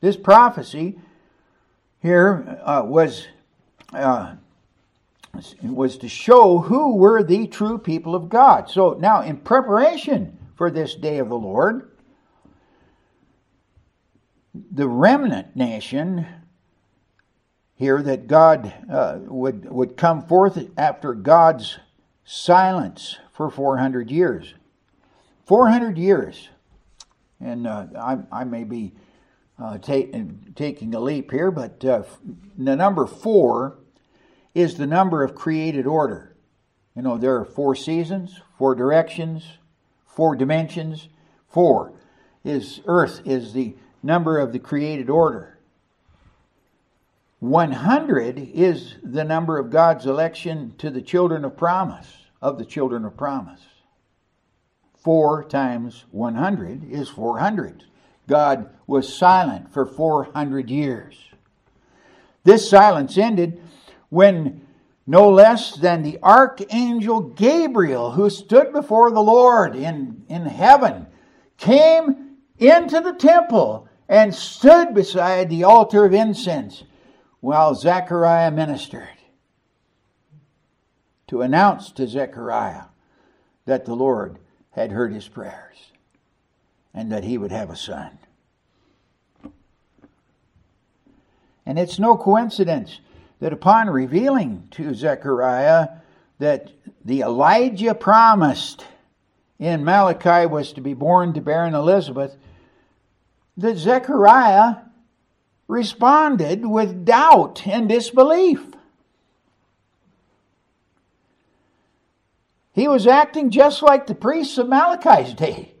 This 0.00 0.16
prophecy 0.16 0.98
here 2.00 2.60
uh, 2.64 2.82
was 2.86 3.26
uh, 3.92 4.36
was 5.62 5.98
to 5.98 6.08
show 6.08 6.58
who 6.58 6.96
were 6.96 7.22
the 7.22 7.46
true 7.48 7.78
people 7.78 8.14
of 8.14 8.28
God. 8.28 8.70
So 8.70 8.96
now, 8.98 9.22
in 9.22 9.36
preparation 9.36 10.38
for 10.54 10.70
this 10.70 10.94
day 10.94 11.18
of 11.18 11.28
the 11.28 11.36
Lord, 11.36 11.89
the 14.54 14.88
remnant 14.88 15.54
nation 15.54 16.26
here 17.74 18.02
that 18.02 18.26
God 18.26 18.72
uh, 18.90 19.18
would 19.22 19.70
would 19.70 19.96
come 19.96 20.22
forth 20.22 20.58
after 20.76 21.14
God's 21.14 21.78
silence 22.24 23.16
for 23.32 23.50
400 23.50 24.10
years. 24.10 24.54
400 25.46 25.98
years. 25.98 26.48
And 27.40 27.66
uh, 27.66 27.86
I, 27.98 28.18
I 28.30 28.44
may 28.44 28.64
be 28.64 28.92
uh, 29.58 29.78
taking 29.78 30.94
a 30.94 31.00
leap 31.00 31.30
here, 31.30 31.50
but 31.50 31.84
uh, 31.84 32.02
the 32.56 32.76
number 32.76 33.06
four 33.06 33.78
is 34.54 34.76
the 34.76 34.86
number 34.86 35.22
of 35.22 35.34
created 35.34 35.86
order. 35.86 36.36
You 36.94 37.02
know, 37.02 37.18
there 37.18 37.36
are 37.36 37.44
four 37.44 37.74
seasons, 37.74 38.40
four 38.58 38.74
directions, 38.74 39.44
four 40.06 40.36
dimensions. 40.36 41.08
Four 41.48 41.92
is 42.44 42.80
earth 42.86 43.22
is 43.24 43.52
the 43.52 43.74
number 44.02 44.38
of 44.38 44.52
the 44.52 44.58
created 44.58 45.10
order. 45.10 45.58
100 47.40 48.38
is 48.38 48.96
the 49.02 49.24
number 49.24 49.58
of 49.58 49.70
God's 49.70 50.06
election 50.06 50.74
to 50.78 50.90
the 50.90 51.00
children 51.00 51.44
of 51.44 51.56
promise, 51.56 52.26
of 52.42 52.58
the 52.58 52.64
children 52.64 53.04
of 53.04 53.16
promise. 53.16 53.60
4 55.02 55.44
times 55.44 56.04
100 56.10 56.90
is 56.90 57.08
400. 57.08 57.84
God 58.28 58.68
was 58.86 59.12
silent 59.12 59.72
for 59.72 59.86
400 59.86 60.68
years. 60.68 61.16
This 62.44 62.68
silence 62.68 63.16
ended 63.16 63.60
when 64.10 64.66
no 65.06 65.30
less 65.30 65.74
than 65.74 66.02
the 66.02 66.18
archangel 66.22 67.20
Gabriel, 67.20 68.12
who 68.12 68.30
stood 68.30 68.72
before 68.72 69.10
the 69.10 69.22
Lord 69.22 69.74
in, 69.74 70.24
in 70.28 70.46
heaven, 70.46 71.06
came 71.56 72.36
into 72.58 73.00
the 73.00 73.14
temple 73.14 73.88
and 74.10 74.34
stood 74.34 74.92
beside 74.92 75.48
the 75.48 75.62
altar 75.62 76.04
of 76.04 76.12
incense 76.12 76.82
while 77.38 77.76
Zechariah 77.76 78.50
ministered 78.50 79.08
to 81.28 81.42
announce 81.42 81.92
to 81.92 82.08
Zechariah 82.08 82.86
that 83.66 83.84
the 83.84 83.94
Lord 83.94 84.40
had 84.72 84.90
heard 84.90 85.12
his 85.12 85.28
prayers 85.28 85.92
and 86.92 87.12
that 87.12 87.22
he 87.22 87.38
would 87.38 87.52
have 87.52 87.70
a 87.70 87.76
son. 87.76 88.18
And 91.64 91.78
it's 91.78 92.00
no 92.00 92.16
coincidence 92.16 92.98
that 93.38 93.52
upon 93.52 93.88
revealing 93.88 94.66
to 94.72 94.92
Zechariah 94.92 95.88
that 96.40 96.72
the 97.04 97.20
Elijah 97.20 97.94
promised 97.94 98.84
in 99.60 99.84
Malachi 99.84 100.46
was 100.46 100.72
to 100.72 100.80
be 100.80 100.94
born 100.94 101.32
to 101.34 101.40
barren 101.40 101.76
Elizabeth, 101.76 102.36
that 103.60 103.76
Zechariah 103.76 104.76
responded 105.68 106.66
with 106.66 107.04
doubt 107.04 107.66
and 107.66 107.88
disbelief. 107.88 108.64
He 112.72 112.88
was 112.88 113.06
acting 113.06 113.50
just 113.50 113.82
like 113.82 114.06
the 114.06 114.14
priests 114.14 114.56
of 114.56 114.68
Malachi's 114.68 115.34
day. 115.34 115.74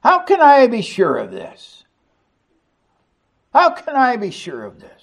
How 0.00 0.20
can 0.20 0.40
I 0.40 0.66
be 0.66 0.82
sure 0.82 1.16
of 1.16 1.30
this? 1.30 1.84
How 3.52 3.70
can 3.70 3.94
I 3.94 4.16
be 4.16 4.30
sure 4.30 4.64
of 4.64 4.80
this? 4.80 5.02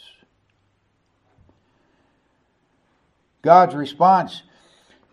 God's 3.42 3.76
response 3.76 4.44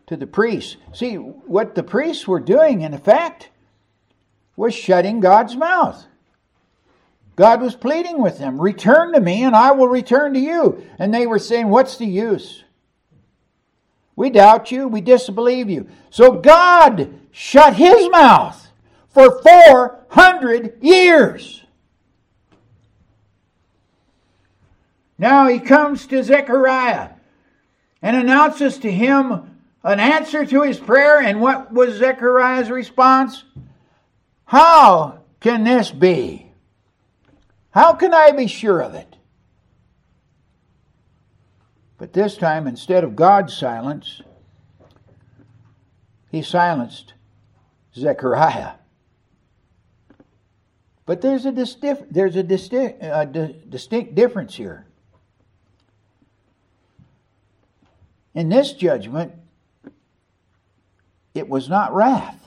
to 0.07 0.17
the 0.17 0.27
priests. 0.27 0.77
See, 0.93 1.15
what 1.15 1.75
the 1.75 1.83
priests 1.83 2.27
were 2.27 2.41
doing, 2.41 2.81
in 2.81 2.95
effect, 2.95 3.51
was 4.57 4.75
shutting 4.75 5.21
God's 5.21 5.57
mouth. 5.57 6.07
God 7.37 7.61
was 7.61 7.75
pleading 7.75 8.21
with 8.21 8.39
them, 8.39 8.61
Return 8.61 9.13
to 9.13 9.21
me, 9.21 9.43
and 9.43 9.57
I 9.57 9.73
will 9.73 9.89
return 9.89 10.35
to 10.35 10.41
you. 10.41 10.87
And 10.99 11.13
they 11.13 11.27
were 11.27 11.39
saying, 11.39 11.69
What's 11.69 11.97
the 11.97 12.07
use? 12.07 12.63
We 14.17 14.31
doubt 14.31 14.71
you, 14.71 14.87
we 14.87 15.01
disbelieve 15.01 15.69
you. 15.69 15.89
So 16.11 16.33
God 16.33 17.13
shut 17.33 17.75
his 17.75 18.09
mouth 18.11 18.69
for 19.09 19.43
400 19.43 20.79
years. 20.81 21.65
Now 25.19 25.49
he 25.49 25.59
comes 25.59 26.07
to 26.09 26.23
Zechariah 26.23 27.11
and 28.03 28.17
announces 28.17 28.79
to 28.79 28.91
him 28.91 29.59
an 29.83 30.01
answer 30.01 30.45
to 30.47 30.63
his 30.63 30.79
prayer. 30.79 31.21
And 31.21 31.41
what 31.41 31.73
was 31.73 31.95
Zechariah's 31.95 32.71
response? 32.71 33.45
How 34.55 35.19
can 35.41 35.65
this 35.65 35.91
be? 35.91 36.53
How 37.71 37.95
can 37.95 38.15
I 38.15 38.31
be 38.31 38.47
sure 38.47 38.81
of 38.81 38.95
it? 38.95 39.17
But 41.99 42.13
this 42.13 42.37
time, 42.37 42.69
instead 42.69 43.03
of 43.03 43.17
God's 43.17 43.53
silence, 43.53 44.23
he 46.31 46.41
silenced 46.41 47.15
Zechariah. 47.97 48.75
But 51.05 51.21
there's 51.21 51.47
a, 51.47 51.53
there's 52.09 52.37
a 52.37 52.45
distinct, 52.45 53.03
uh, 53.03 53.25
distinct 53.25 54.15
difference 54.15 54.55
here. 54.55 54.87
In 58.35 58.51
this 58.51 58.73
judgment, 58.73 59.33
it 61.35 61.49
was 61.49 61.69
not 61.69 61.93
wrath, 61.93 62.39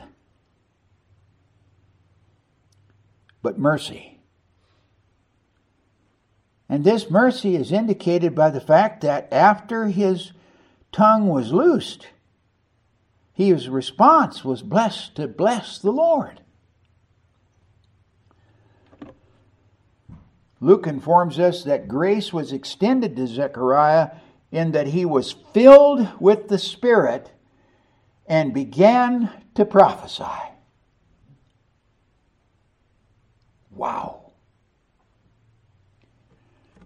but 3.41 3.58
mercy. 3.58 4.19
And 6.69 6.84
this 6.84 7.10
mercy 7.10 7.56
is 7.56 7.71
indicated 7.71 8.36
by 8.36 8.50
the 8.50 8.62
fact 8.62 9.02
that 9.02 9.32
after 9.32 9.88
his 9.88 10.34
tongue 10.91 11.28
was 11.28 11.54
loosed, 11.54 12.08
his 13.34 13.69
response 13.69 14.43
was 14.43 14.62
blessed 14.62 15.15
to 15.15 15.28
bless 15.28 15.78
the 15.78 15.91
Lord. 15.91 16.41
Luke 20.60 20.88
informs 20.88 21.38
us 21.38 21.63
that 21.63 21.88
grace 21.88 22.34
was 22.34 22.52
extended 22.52 23.15
to 23.15 23.28
Zechariah 23.28 24.10
in 24.52 24.71
that 24.71 24.88
he 24.88 25.06
was 25.06 25.36
filled 25.54 26.08
with 26.19 26.47
the 26.47 26.58
Spirit 26.58 27.32
and 28.26 28.54
began 28.54 29.30
to 29.56 29.65
prophesy. 29.65 30.23
Wow. 33.77 34.31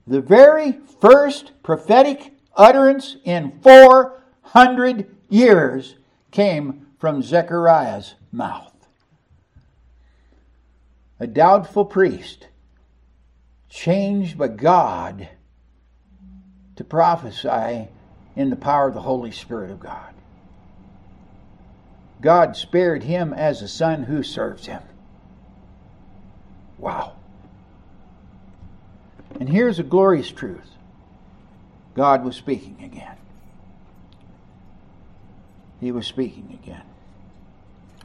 The 0.06 0.22
very 0.22 0.74
first 1.00 1.52
prophetic 1.64 2.34
utterance 2.56 3.16
in 3.24 3.60
400 3.62 5.16
years 5.30 5.96
came 6.32 6.88
from 7.00 7.22
Zechariah's 7.22 8.16
mouth. 8.32 8.72
a 11.22 11.28
doubtful 11.28 11.86
priest, 11.86 12.48
changed 13.70 14.40
by 14.40 14.48
God 14.48 15.30
to 16.76 16.84
prophesy 16.84 17.88
in 18.36 18.50
the 18.50 18.56
power 18.56 18.88
of 18.88 18.96
the 18.96 19.02
Holy 19.02 19.30
Spirit 19.30 19.70
of 19.70 19.80
God. 19.80 20.16
God 22.22 22.58
spared 22.58 23.04
him 23.04 23.34
as 23.34 23.62
a 23.62 23.68
son 23.68 24.04
who 24.04 24.24
serves 24.24 24.66
him. 24.66 24.82
Wow. 26.82 27.14
And 29.40 29.48
here's 29.48 29.80
a 29.80 29.84
glorious 29.84 30.32
truth 30.32 30.68
God 31.96 32.26
was 32.26 32.36
speaking 32.36 32.78
again. 32.84 33.16
He 35.80 35.92
was 35.92 36.08
speaking 36.08 36.60
again. 36.62 36.84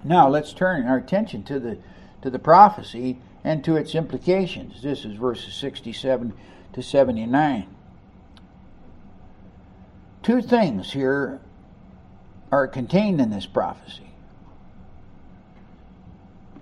Now 0.05 0.29
let's 0.29 0.53
turn 0.53 0.87
our 0.87 0.99
attention 0.99 1.43
to 1.45 1.59
the 1.59 1.79
to 2.23 2.31
the 2.31 2.39
prophecy 2.39 3.19
and 3.43 3.65
to 3.65 3.77
its 3.77 3.95
implications. 3.95 4.83
This 4.83 5.05
is 5.05 5.17
verses 5.17 5.55
67 5.55 6.35
to 6.75 6.83
79. 6.83 7.67
Two 10.23 10.43
things 10.43 10.93
here 10.93 11.41
are 12.51 12.69
contained 12.69 13.21
in 13.21 13.31
this 13.31 13.47
prophecy. 13.47 14.11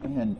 And 0.02 0.36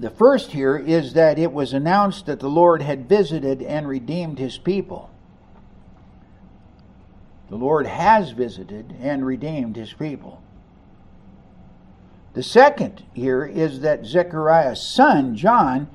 the 0.00 0.10
first 0.10 0.52
here 0.52 0.76
is 0.76 1.12
that 1.12 1.38
it 1.38 1.52
was 1.52 1.72
announced 1.72 2.26
that 2.26 2.40
the 2.40 2.48
Lord 2.48 2.82
had 2.82 3.08
visited 3.08 3.62
and 3.62 3.86
redeemed 3.86 4.38
his 4.38 4.58
people. 4.58 5.10
The 7.50 7.56
Lord 7.56 7.86
has 7.86 8.30
visited 8.30 8.96
and 9.00 9.26
redeemed 9.26 9.76
his 9.76 9.92
people. 9.92 10.42
The 12.32 12.42
second 12.42 13.04
here 13.12 13.44
is 13.44 13.80
that 13.80 14.06
Zechariah's 14.06 14.80
son, 14.80 15.36
John, 15.36 15.88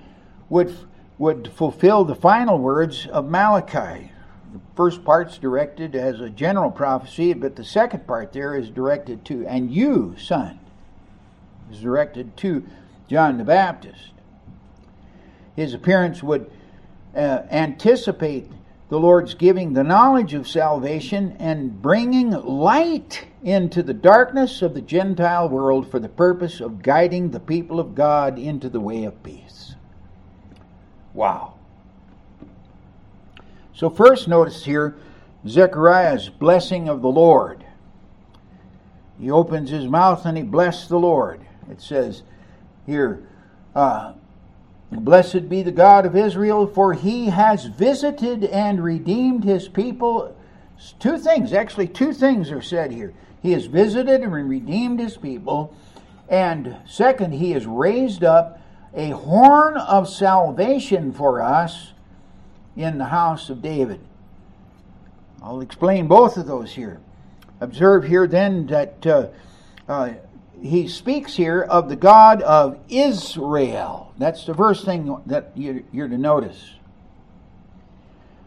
would, 0.49 0.75
would 1.17 1.51
fulfill 1.51 2.03
the 2.03 2.15
final 2.15 2.59
words 2.59 3.07
of 3.07 3.27
Malachi. 3.27 4.11
The 4.53 4.59
first 4.75 5.03
part's 5.03 5.39
directed 5.39 5.95
as 5.95 6.21
a 6.21 6.29
general 6.29 6.69
prophecy, 6.69 7.33
but 7.33 7.55
the 7.55 7.63
second 7.63 8.05
part 8.05 8.33
there 8.33 8.55
is 8.55 8.69
directed 8.69 9.25
to, 9.25 9.45
and 9.47 9.71
you, 9.71 10.15
son, 10.19 10.59
is 11.71 11.81
directed 11.81 12.37
to 12.37 12.63
John 13.07 13.37
the 13.37 13.43
Baptist. 13.43 14.11
His 15.55 15.73
appearance 15.73 16.21
would 16.21 16.51
uh, 17.15 17.43
anticipate 17.49 18.51
the 18.89 18.99
Lord's 18.99 19.33
giving 19.33 19.73
the 19.73 19.83
knowledge 19.83 20.33
of 20.33 20.47
salvation 20.47 21.35
and 21.39 21.81
bringing 21.81 22.31
light 22.31 23.27
into 23.43 23.83
the 23.83 23.93
darkness 23.93 24.61
of 24.61 24.73
the 24.73 24.81
Gentile 24.81 25.49
world 25.49 25.89
for 25.89 25.99
the 25.99 26.09
purpose 26.09 26.61
of 26.61 26.81
guiding 26.81 27.31
the 27.31 27.39
people 27.39 27.79
of 27.79 27.95
God 27.95 28.39
into 28.39 28.69
the 28.69 28.79
way 28.79 29.03
of 29.03 29.21
peace. 29.23 29.75
Wow. 31.13 31.55
So, 33.73 33.89
first, 33.89 34.27
notice 34.27 34.63
here 34.63 34.97
Zechariah's 35.47 36.29
blessing 36.29 36.87
of 36.87 37.01
the 37.01 37.09
Lord. 37.09 37.65
He 39.19 39.29
opens 39.31 39.69
his 39.69 39.87
mouth 39.87 40.25
and 40.25 40.37
he 40.37 40.43
blessed 40.43 40.89
the 40.89 40.99
Lord. 40.99 41.41
It 41.69 41.81
says 41.81 42.23
here, 42.87 43.21
uh, 43.75 44.13
Blessed 44.89 45.49
be 45.49 45.63
the 45.63 45.71
God 45.71 46.05
of 46.05 46.15
Israel, 46.15 46.65
for 46.65 46.93
he 46.93 47.25
has 47.25 47.65
visited 47.65 48.45
and 48.45 48.81
redeemed 48.81 49.43
his 49.43 49.67
people. 49.67 50.33
Two 50.99 51.17
things, 51.17 51.51
actually, 51.51 51.87
two 51.87 52.13
things 52.13 52.51
are 52.51 52.61
said 52.61 52.91
here. 52.91 53.13
He 53.41 53.51
has 53.51 53.65
visited 53.65 54.21
and 54.21 54.49
redeemed 54.49 54.99
his 54.99 55.17
people. 55.17 55.75
And 56.29 56.77
second, 56.87 57.33
he 57.33 57.51
has 57.51 57.65
raised 57.65 58.23
up 58.23 58.61
a 58.93 59.09
horn 59.09 59.75
of 59.75 60.07
salvation 60.07 61.11
for 61.11 61.41
us 61.41 61.91
in 62.77 62.97
the 62.97 63.05
house 63.05 63.49
of 63.49 63.61
David. 63.61 63.99
I'll 65.41 65.61
explain 65.61 66.07
both 66.07 66.37
of 66.37 66.47
those 66.47 66.73
here. 66.73 66.99
Observe 67.59 68.05
here 68.05 68.25
then 68.25 68.67
that 68.67 69.05
uh, 69.05 69.27
uh, 69.87 70.13
he 70.61 70.87
speaks 70.87 71.35
here 71.35 71.61
of 71.61 71.89
the 71.89 71.95
God 71.95 72.41
of 72.41 72.79
Israel. 72.89 74.13
That's 74.17 74.45
the 74.45 74.53
first 74.53 74.85
thing 74.85 75.21
that 75.27 75.51
you're 75.55 76.07
to 76.07 76.17
notice. 76.17 76.71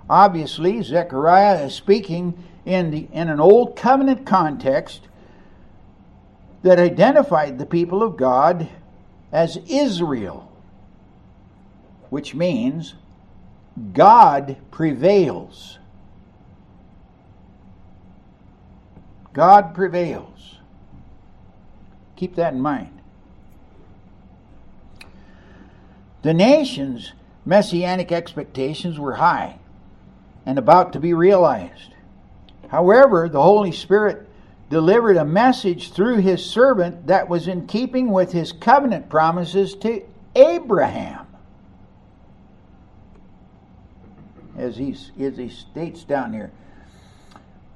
Obviously, 0.09 0.83
Zechariah 0.83 1.67
is 1.67 1.75
speaking 1.75 2.43
in, 2.65 2.91
the, 2.91 3.09
in 3.13 3.29
an 3.29 3.39
old 3.39 3.77
covenant 3.77 4.27
context 4.27 5.07
that 6.63 6.79
identified 6.79 7.59
the 7.59 7.67
people 7.67 8.03
of 8.03 8.17
God 8.17 8.69
as 9.33 9.57
Israel, 9.69 10.51
which 12.11 12.35
means 12.35 12.95
God 13.93 14.57
prevails. 14.71 15.79
God 19.33 19.75
prevails. 19.75 20.57
Keep 22.21 22.35
that 22.35 22.53
in 22.53 22.61
mind. 22.61 23.01
The 26.21 26.35
nation's 26.35 27.15
messianic 27.47 28.13
expectations 28.13 28.99
were 28.99 29.15
high 29.15 29.59
and 30.45 30.59
about 30.59 30.93
to 30.93 31.01
be 31.01 31.15
realized. 31.15 31.95
However, 32.69 33.31
the 33.31 33.41
Holy 33.41 33.73
Spirit 33.73 34.29
delivered 34.69 35.17
a 35.17 35.25
message 35.25 35.95
through 35.95 36.19
his 36.19 36.45
servant 36.45 37.07
that 37.07 37.31
was 37.31 37.49
in 37.49 37.67
keeping 37.67 38.11
with 38.11 38.33
his 38.33 38.53
covenant 38.53 39.09
promises 39.09 39.75
to 39.77 40.03
Abraham. 40.37 41.27
As 44.59 44.77
he, 44.77 44.95
as 45.19 45.39
he 45.39 45.49
states 45.49 46.05
down 46.05 46.35
here, 46.35 46.53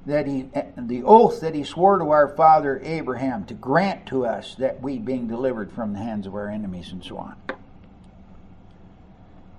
that 0.07 0.27
he 0.27 0.49
the 0.77 1.03
oath 1.03 1.41
that 1.41 1.55
he 1.55 1.65
swore 1.65 1.99
to 1.99 2.11
our 2.11 2.29
father 2.29 2.81
Abraham 2.85 3.45
to 3.47 3.55
grant 3.55 4.07
to 4.07 4.27
us 4.27 4.55
that 4.57 4.81
we 4.83 4.99
being 4.99 5.27
delivered 5.27 5.73
from 5.73 5.93
the 5.93 5.99
hands 5.99 6.27
of 6.27 6.35
our 6.35 6.49
enemies 6.49 6.93
and 6.93 7.03
so 7.03 7.17
on. 7.17 7.37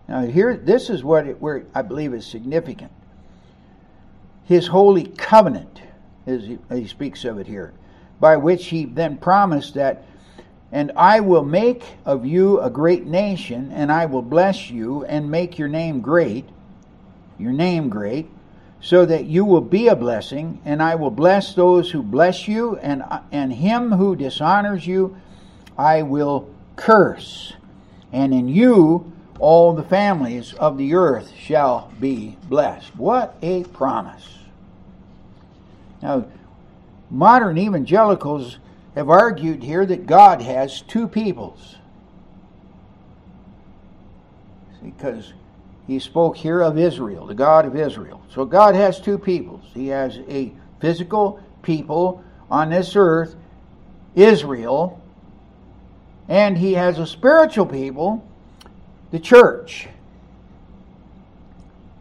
Now 0.08 0.26
here 0.26 0.56
this 0.56 0.90
is 0.90 1.04
what 1.04 1.28
it, 1.28 1.42
where 1.42 1.66
I 1.74 1.82
believe 1.82 2.14
is 2.14 2.26
significant. 2.26 2.92
His 4.44 4.68
holy 4.68 5.06
covenant, 5.06 5.82
as 6.28 6.44
he, 6.44 6.60
he 6.72 6.88
speaks 6.88 7.26
of 7.26 7.40
it 7.40 7.48
here, 7.48 7.74
by 8.20 8.38
which 8.38 8.68
he 8.68 8.86
then 8.86 9.18
promised 9.18 9.74
that 9.74 10.06
and 10.72 10.92
I 10.96 11.22
will 11.22 11.46
make 11.46 11.84
of 12.06 12.26
you 12.26 12.60
a 12.60 12.70
great 12.70 13.06
nation, 13.06 13.72
and 13.72 13.92
I 13.92 14.08
will 14.08 14.22
bless 14.22 14.70
you 14.70 15.06
and 15.06 15.32
make 15.32 15.58
your 15.58 15.70
name 15.70 16.02
great, 16.02 16.50
your 17.38 17.54
name 17.54 17.88
great, 17.88 18.30
so 18.86 19.04
that 19.04 19.26
you 19.26 19.44
will 19.44 19.62
be 19.62 19.88
a 19.88 19.96
blessing, 19.96 20.62
and 20.64 20.80
I 20.80 20.94
will 20.94 21.10
bless 21.10 21.56
those 21.56 21.90
who 21.90 22.04
bless 22.04 22.48
you, 22.48 22.78
and, 22.78 23.04
and 23.32 23.52
him 23.52 23.94
who 23.94 24.16
dishonors 24.16 24.86
you 24.86 25.18
I 25.76 26.04
will 26.04 26.48
curse. 26.76 27.54
And 28.14 28.32
in 28.32 28.48
you 28.48 29.12
all 29.40 29.74
the 29.74 29.82
families 29.82 30.54
of 30.54 30.78
the 30.78 30.94
earth 30.94 31.34
shall 31.36 31.92
be 32.00 32.38
blessed. 32.48 32.96
What 32.96 33.36
a 33.42 33.64
promise. 33.64 34.38
Now, 36.04 36.28
modern 37.10 37.58
evangelicals 37.58 38.60
have 38.94 39.10
argued 39.10 39.64
here 39.64 39.88
that 39.88 40.06
God 40.06 40.44
has 40.44 40.82
two 40.82 41.08
peoples. 41.08 41.78
Because 44.84 45.34
he 45.88 46.00
spoke 46.00 46.36
here 46.36 46.62
of 46.62 46.78
Israel, 46.78 47.28
the 47.28 47.36
God 47.36 47.66
of 47.66 47.76
Israel. 47.76 48.22
So 48.30 48.46
God 48.46 48.76
has 48.76 49.00
two 49.00 49.18
peoples. 49.18 49.64
He 49.74 49.88
has 49.88 50.18
a 50.28 50.52
physical 50.80 51.40
people 51.62 52.24
on 52.50 52.70
this 52.70 52.96
earth, 52.96 53.36
Israel, 54.16 55.02
and 56.28 56.58
he 56.58 56.74
has 56.74 56.98
a 56.98 57.06
spiritual 57.06 57.66
people, 57.66 58.28
the 59.12 59.20
church. 59.20 59.88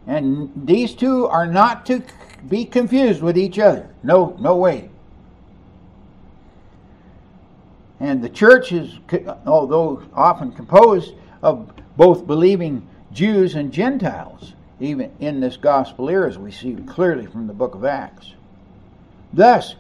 And 0.07 0.51
these 0.67 0.95
two 0.95 1.27
are 1.27 1.47
not 1.47 1.87
to 1.87 2.03
be 2.49 2.65
confused 2.65 3.23
with 3.23 3.39
each 3.39 3.59
other. 3.59 3.89
No, 4.03 4.37
no 4.41 4.57
way. 4.57 4.91
And 8.01 8.23
the 8.23 8.29
church 8.29 8.73
is, 8.73 8.99
although 9.47 10.03
often 10.15 10.53
composed 10.53 11.15
of 11.43 11.71
both 11.97 12.27
believing 12.27 12.87
Jews 13.15 13.55
and 13.55 13.73
Gentiles, 13.73 14.53
even 14.81 15.13
in 15.21 15.41
this 15.41 15.57
gospel 15.57 16.11
era, 16.11 16.29
as 16.29 16.37
we 16.37 16.51
see 16.51 16.75
clearly 16.75 17.27
from 17.27 17.47
the 17.47 17.53
book 17.55 17.75
of 17.77 17.85
Acts. 17.85 18.33
Thus, 19.33 19.77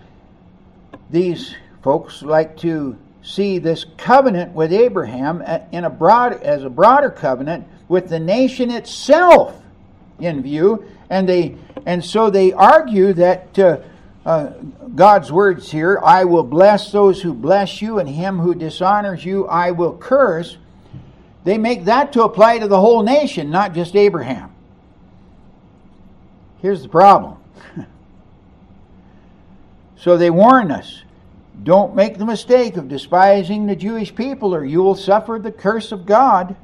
these 1.10 1.54
folks 1.82 2.22
like 2.22 2.56
to 2.58 2.96
see 3.22 3.58
this 3.58 3.86
covenant 3.96 4.52
with 4.52 4.72
Abraham 4.72 5.42
in 5.72 5.84
a 5.84 5.90
broad, 5.90 6.34
as 6.42 6.62
a 6.62 6.70
broader 6.70 7.10
covenant 7.10 7.66
with 7.88 8.08
the 8.08 8.20
nation 8.20 8.70
itself 8.70 9.60
in 10.20 10.42
view, 10.42 10.84
and 11.10 11.28
they 11.28 11.56
and 11.86 12.04
so 12.04 12.30
they 12.30 12.52
argue 12.52 13.12
that 13.14 13.58
uh, 13.58 13.78
uh, 14.24 14.52
God's 14.94 15.32
words 15.32 15.70
here 15.70 16.00
I 16.02 16.24
will 16.24 16.44
bless 16.44 16.92
those 16.92 17.20
who 17.20 17.34
bless 17.34 17.82
you, 17.82 17.98
and 17.98 18.08
him 18.08 18.38
who 18.38 18.54
dishonors 18.54 19.24
you 19.24 19.46
I 19.48 19.72
will 19.72 19.96
curse. 19.96 20.56
They 21.44 21.58
make 21.58 21.84
that 21.84 22.12
to 22.14 22.24
apply 22.24 22.58
to 22.58 22.68
the 22.68 22.80
whole 22.80 23.02
nation, 23.02 23.50
not 23.50 23.74
just 23.74 23.94
Abraham. 23.94 24.50
Here's 26.60 26.82
the 26.82 26.88
problem. 26.88 27.36
so 29.96 30.16
they 30.16 30.30
warn 30.30 30.70
us 30.70 31.02
don't 31.62 31.94
make 31.94 32.18
the 32.18 32.26
mistake 32.26 32.76
of 32.76 32.88
despising 32.88 33.66
the 33.66 33.76
Jewish 33.76 34.14
people, 34.14 34.54
or 34.54 34.64
you 34.64 34.82
will 34.82 34.96
suffer 34.96 35.38
the 35.38 35.52
curse 35.52 35.92
of 35.92 36.04
God. 36.04 36.56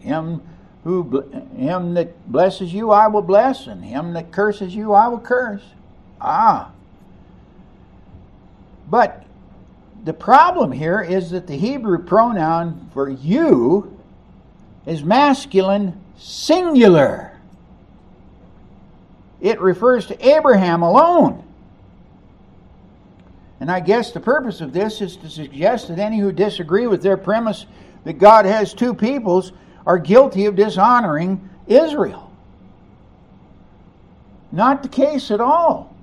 Him 0.00 0.42
who 0.84 1.22
him 1.56 1.94
that 1.94 2.30
blesses 2.30 2.74
you, 2.74 2.90
I 2.90 3.06
will 3.06 3.22
bless, 3.22 3.66
and 3.68 3.84
him 3.84 4.14
that 4.14 4.32
curses 4.32 4.74
you, 4.74 4.92
I 4.92 5.06
will 5.06 5.20
curse. 5.20 5.62
Ah. 6.20 6.72
But 8.90 9.24
the 10.04 10.12
problem 10.12 10.72
here 10.72 11.00
is 11.00 11.30
that 11.30 11.46
the 11.46 11.56
Hebrew 11.56 11.98
pronoun 12.04 12.90
for 12.92 13.08
you 13.08 13.98
is 14.84 15.04
masculine 15.04 16.00
singular. 16.16 17.32
It 19.40 19.60
refers 19.60 20.06
to 20.06 20.28
Abraham 20.28 20.82
alone. 20.82 21.44
And 23.60 23.70
I 23.70 23.78
guess 23.78 24.10
the 24.10 24.20
purpose 24.20 24.60
of 24.60 24.72
this 24.72 25.00
is 25.00 25.16
to 25.18 25.30
suggest 25.30 25.86
that 25.88 26.00
any 26.00 26.18
who 26.18 26.32
disagree 26.32 26.88
with 26.88 27.02
their 27.02 27.16
premise 27.16 27.66
that 28.04 28.14
God 28.14 28.44
has 28.44 28.74
two 28.74 28.94
peoples 28.94 29.52
are 29.86 29.98
guilty 29.98 30.46
of 30.46 30.56
dishonoring 30.56 31.48
Israel. 31.68 32.32
Not 34.50 34.82
the 34.82 34.88
case 34.88 35.30
at 35.30 35.40
all. 35.40 35.94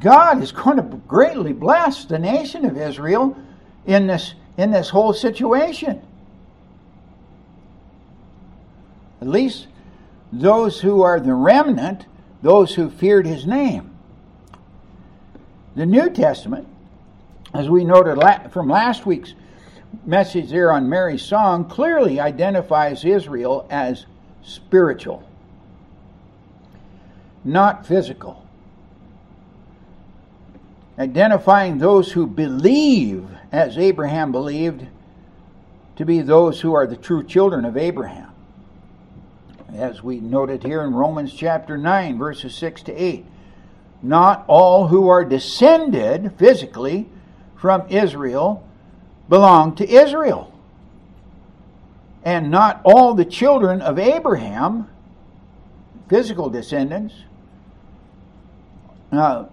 God 0.00 0.42
is 0.42 0.52
going 0.52 0.76
to 0.76 0.82
greatly 0.82 1.52
bless 1.52 2.04
the 2.04 2.18
nation 2.18 2.64
of 2.64 2.76
Israel 2.76 3.36
in 3.86 4.06
this, 4.06 4.34
in 4.56 4.70
this 4.70 4.90
whole 4.90 5.12
situation. 5.12 6.02
At 9.20 9.28
least 9.28 9.68
those 10.32 10.80
who 10.80 11.02
are 11.02 11.18
the 11.20 11.34
remnant, 11.34 12.06
those 12.42 12.74
who 12.74 12.90
feared 12.90 13.26
his 13.26 13.46
name. 13.46 13.90
The 15.74 15.86
New 15.86 16.10
Testament, 16.10 16.68
as 17.54 17.68
we 17.68 17.84
noted 17.84 18.20
from 18.50 18.68
last 18.68 19.06
week's 19.06 19.34
message 20.04 20.50
there 20.50 20.72
on 20.72 20.88
Mary's 20.88 21.22
song, 21.22 21.64
clearly 21.68 22.20
identifies 22.20 23.04
Israel 23.04 23.66
as 23.70 24.06
spiritual, 24.42 25.22
not 27.44 27.86
physical 27.86 28.45
identifying 30.98 31.78
those 31.78 32.12
who 32.12 32.26
believe 32.26 33.28
as 33.52 33.76
Abraham 33.76 34.32
believed 34.32 34.86
to 35.96 36.04
be 36.04 36.20
those 36.20 36.60
who 36.60 36.74
are 36.74 36.86
the 36.86 36.96
true 36.96 37.24
children 37.24 37.64
of 37.64 37.76
Abraham. 37.76 38.30
As 39.74 40.02
we 40.02 40.20
noted 40.20 40.62
here 40.62 40.82
in 40.82 40.94
Romans 40.94 41.32
chapter 41.32 41.76
9, 41.76 42.18
verses 42.18 42.54
6 42.54 42.82
to 42.84 42.92
8. 42.92 43.26
Not 44.02 44.44
all 44.46 44.88
who 44.88 45.08
are 45.08 45.24
descended 45.24 46.32
physically 46.38 47.08
from 47.56 47.88
Israel 47.88 48.66
belong 49.28 49.74
to 49.76 49.88
Israel. 49.88 50.52
And 52.24 52.50
not 52.50 52.80
all 52.84 53.14
the 53.14 53.24
children 53.24 53.80
of 53.80 53.98
Abraham, 53.98 54.88
physical 56.08 56.50
descendants, 56.50 57.14
uh, 59.12 59.46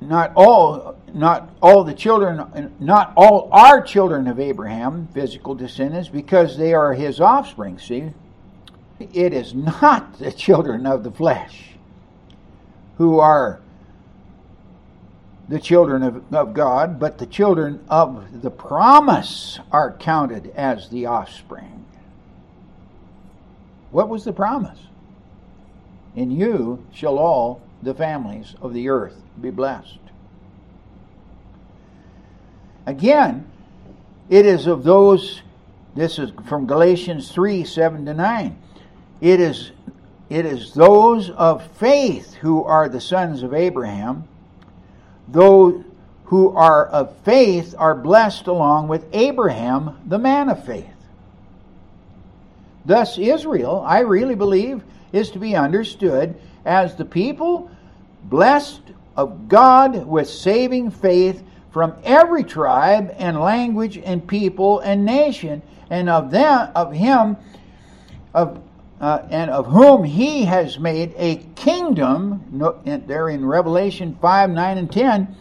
not 0.00 0.32
all 0.34 0.96
not 1.12 1.50
all 1.60 1.84
the 1.84 1.94
children 1.94 2.72
not 2.80 3.12
all 3.16 3.48
are 3.52 3.82
children 3.82 4.26
of 4.26 4.40
Abraham 4.40 5.08
physical 5.12 5.54
descendants 5.54 6.08
because 6.08 6.56
they 6.56 6.72
are 6.72 6.94
his 6.94 7.20
offspring 7.20 7.78
see? 7.78 8.10
It 8.98 9.32
is 9.32 9.54
not 9.54 10.18
the 10.18 10.32
children 10.32 10.86
of 10.86 11.04
the 11.04 11.10
flesh 11.10 11.70
who 12.96 13.18
are 13.18 13.60
the 15.48 15.58
children 15.58 16.02
of, 16.02 16.34
of 16.34 16.54
God 16.54 16.98
but 16.98 17.18
the 17.18 17.26
children 17.26 17.84
of 17.88 18.42
the 18.42 18.50
promise 18.50 19.58
are 19.70 19.92
counted 19.92 20.52
as 20.54 20.88
the 20.88 21.06
offspring. 21.06 21.84
What 23.90 24.08
was 24.08 24.24
the 24.24 24.32
promise? 24.32 24.78
In 26.14 26.30
you 26.30 26.84
shall 26.92 27.18
all 27.18 27.60
the 27.82 27.94
families 27.94 28.54
of 28.60 28.74
the 28.74 28.88
earth 28.88 29.16
be 29.40 29.50
blessed. 29.50 29.98
Again, 32.86 33.46
it 34.28 34.46
is 34.46 34.66
of 34.66 34.84
those, 34.84 35.42
this 35.94 36.18
is 36.18 36.30
from 36.48 36.66
Galatians 36.66 37.30
3 37.32 37.64
7 37.64 38.06
to 38.06 38.14
9. 38.14 38.58
It 39.20 39.40
is, 39.40 39.72
it 40.28 40.46
is 40.46 40.72
those 40.72 41.30
of 41.30 41.66
faith 41.76 42.34
who 42.34 42.64
are 42.64 42.88
the 42.88 43.00
sons 43.00 43.42
of 43.42 43.54
Abraham. 43.54 44.24
Those 45.28 45.84
who 46.24 46.50
are 46.56 46.86
of 46.86 47.16
faith 47.18 47.74
are 47.76 47.94
blessed 47.94 48.46
along 48.46 48.88
with 48.88 49.04
Abraham, 49.12 50.00
the 50.06 50.18
man 50.18 50.48
of 50.48 50.64
faith. 50.64 50.86
Thus, 52.84 53.18
Israel, 53.18 53.82
I 53.86 54.00
really 54.00 54.34
believe, 54.34 54.82
is 55.12 55.30
to 55.32 55.38
be 55.38 55.54
understood 55.54 56.40
as 56.64 56.96
the 56.96 57.04
people 57.04 57.70
blessed 58.24 58.82
of 59.16 59.48
God 59.48 60.06
with 60.06 60.28
saving 60.28 60.90
faith 60.90 61.42
from 61.72 61.94
every 62.02 62.42
tribe 62.42 63.14
and 63.18 63.40
language 63.40 63.96
and 63.98 64.26
people 64.26 64.80
and 64.80 65.04
nation, 65.04 65.62
and 65.88 66.08
of 66.08 66.30
them 66.30 66.70
of 66.74 66.92
him 66.92 67.36
of 68.34 68.62
uh, 69.00 69.26
and 69.30 69.50
of 69.50 69.66
whom 69.66 70.04
he 70.04 70.44
has 70.44 70.78
made 70.78 71.14
a 71.16 71.36
kingdom. 71.54 72.44
There 73.06 73.28
in 73.30 73.44
Revelation 73.44 74.18
five, 74.20 74.50
nine, 74.50 74.78
and 74.78 74.92
ten, 74.92 75.36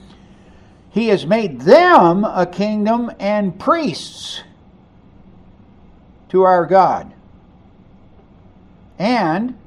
he 0.92 1.08
has 1.08 1.26
made 1.26 1.62
them 1.62 2.24
a 2.24 2.46
kingdom 2.46 3.12
and 3.20 3.60
priests 3.60 4.44
to 6.30 6.44
our 6.44 6.66
God, 6.66 7.12
and 9.00 9.58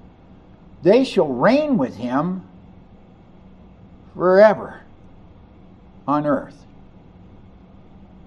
they 0.83 1.05
shall 1.05 1.29
reign 1.29 1.79
with 1.79 1.97
him 1.97 2.47
forever 4.15 4.83
on 6.07 6.27
earth. 6.27 6.65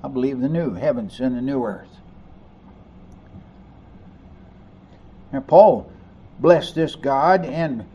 I 0.04 0.08
believe 0.08 0.40
the 0.40 0.50
new 0.50 0.74
heavens 0.74 1.20
and 1.20 1.36
the 1.36 1.42
new 1.42 1.64
earth. 1.66 1.90
Now, 5.34 5.42
Paul 5.42 5.92
blessed 6.40 6.76
this 6.76 6.96
God 6.96 7.46
and 7.46 7.86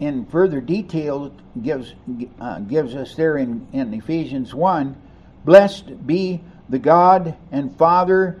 in 0.00 0.26
further 0.26 0.60
detail 0.60 1.32
gives 1.60 1.94
uh, 2.40 2.60
gives 2.60 2.94
us 2.94 3.14
there 3.16 3.36
in, 3.36 3.66
in 3.72 3.92
Ephesians 3.92 4.54
1 4.54 4.96
blessed 5.44 6.06
be 6.06 6.40
the 6.68 6.78
God 6.78 7.36
and 7.50 7.76
Father 7.76 8.40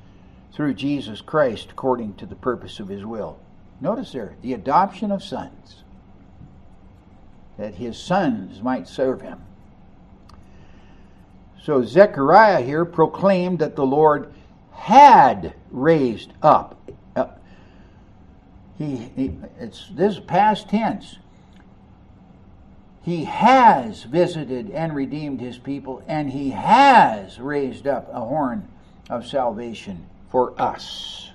through 0.53 0.73
Jesus 0.73 1.21
Christ 1.21 1.69
according 1.71 2.15
to 2.15 2.25
the 2.25 2.35
purpose 2.35 2.79
of 2.79 2.89
his 2.89 3.05
will. 3.05 3.39
Notice 3.79 4.11
there, 4.11 4.35
the 4.41 4.53
adoption 4.53 5.11
of 5.11 5.23
sons, 5.23 5.83
that 7.57 7.75
his 7.75 7.97
sons 7.97 8.61
might 8.61 8.87
serve 8.87 9.21
him. 9.21 9.41
So 11.63 11.83
Zechariah 11.83 12.61
here 12.61 12.85
proclaimed 12.85 13.59
that 13.59 13.75
the 13.75 13.85
Lord 13.85 14.33
had 14.71 15.53
raised 15.69 16.33
up. 16.41 16.77
Uh, 17.15 17.27
he, 18.77 18.95
he, 19.15 19.37
it's 19.59 19.87
this 19.91 20.19
past 20.19 20.69
tense. 20.69 21.17
He 23.03 23.25
has 23.25 24.03
visited 24.03 24.69
and 24.71 24.95
redeemed 24.95 25.39
his 25.39 25.57
people, 25.57 26.03
and 26.07 26.31
he 26.31 26.51
has 26.51 27.39
raised 27.39 27.87
up 27.87 28.09
a 28.11 28.19
horn 28.19 28.67
of 29.09 29.25
salvation 29.25 30.07
for 30.31 30.59
us. 30.59 31.29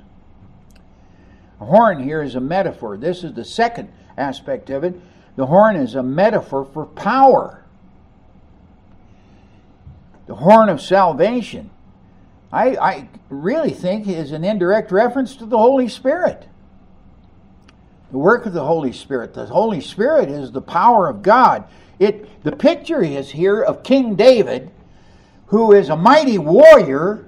A 1.60 1.64
horn 1.64 2.02
here 2.02 2.22
is 2.22 2.34
a 2.34 2.40
metaphor. 2.40 2.96
This 2.96 3.22
is 3.22 3.34
the 3.34 3.44
second 3.44 3.90
aspect 4.16 4.70
of 4.70 4.84
it. 4.84 4.98
the 5.36 5.46
horn 5.46 5.76
is 5.76 5.94
a 5.94 6.02
metaphor 6.02 6.64
for 6.64 6.86
power. 6.86 7.62
The 10.26 10.34
horn 10.34 10.68
of 10.68 10.80
salvation, 10.80 11.70
I, 12.50 12.76
I 12.76 13.08
really 13.28 13.70
think, 13.70 14.08
is 14.08 14.32
an 14.32 14.44
indirect 14.44 14.90
reference 14.90 15.36
to 15.36 15.46
the 15.46 15.58
Holy 15.58 15.88
Spirit. 15.88 16.48
The 18.10 18.18
work 18.18 18.46
of 18.46 18.52
the 18.52 18.64
Holy 18.64 18.92
Spirit. 18.92 19.34
The 19.34 19.46
Holy 19.46 19.80
Spirit 19.80 20.30
is 20.30 20.52
the 20.52 20.62
power 20.62 21.08
of 21.08 21.22
God. 21.22 21.64
It, 21.98 22.42
the 22.42 22.52
picture 22.52 23.02
is 23.02 23.30
here 23.30 23.62
of 23.62 23.82
King 23.82 24.14
David, 24.14 24.70
who 25.46 25.72
is 25.72 25.90
a 25.90 25.96
mighty 25.96 26.38
warrior 26.38 27.26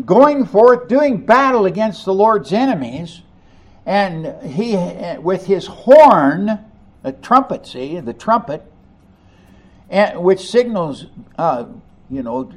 going 0.00 0.46
forth 0.46 0.88
doing 0.88 1.24
battle 1.24 1.66
against 1.66 2.04
the 2.04 2.14
Lord's 2.14 2.52
enemies, 2.52 3.22
and 3.86 4.42
he, 4.42 4.76
with 5.18 5.46
his 5.46 5.66
horn, 5.66 6.58
a 7.02 7.12
trumpet, 7.12 7.66
see, 7.66 8.00
the 8.00 8.12
trumpet, 8.12 8.64
and, 9.90 10.22
which 10.22 10.48
signals, 10.48 11.06
uh, 11.38 11.66
you 12.10 12.22
know, 12.22 12.50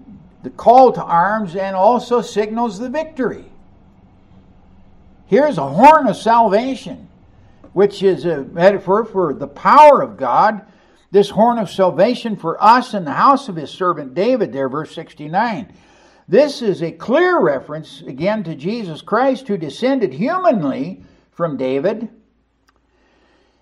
the 0.43 0.49
call 0.49 0.93
to 0.93 1.03
arms 1.03 1.55
and 1.55 1.75
also 1.75 2.21
signals 2.21 2.79
the 2.79 2.89
victory. 2.89 3.45
Here's 5.25 5.57
a 5.57 5.67
horn 5.67 6.07
of 6.07 6.15
salvation, 6.15 7.09
which 7.73 8.01
is 8.01 8.23
a 8.23 8.43
metaphor 8.43 9.03
for 9.03 9.33
the 9.33 9.47
power 9.47 10.01
of 10.01 10.15
God. 10.15 10.61
This 11.11 11.29
horn 11.29 11.57
of 11.57 11.69
salvation 11.69 12.37
for 12.37 12.61
us 12.63 12.93
in 12.93 13.03
the 13.03 13.13
house 13.13 13.49
of 13.49 13.57
his 13.57 13.69
servant 13.69 14.13
David, 14.13 14.53
there, 14.53 14.69
verse 14.69 14.95
69. 14.95 15.73
This 16.29 16.61
is 16.61 16.83
a 16.83 16.91
clear 16.91 17.39
reference, 17.39 18.01
again, 18.01 18.43
to 18.43 18.55
Jesus 18.55 19.01
Christ, 19.01 19.47
who 19.47 19.57
descended 19.57 20.13
humanly 20.13 21.03
from 21.31 21.55
David 21.55 22.09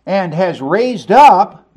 and 0.03 0.33
has 0.33 0.61
raised 0.61 1.11
up 1.11 1.69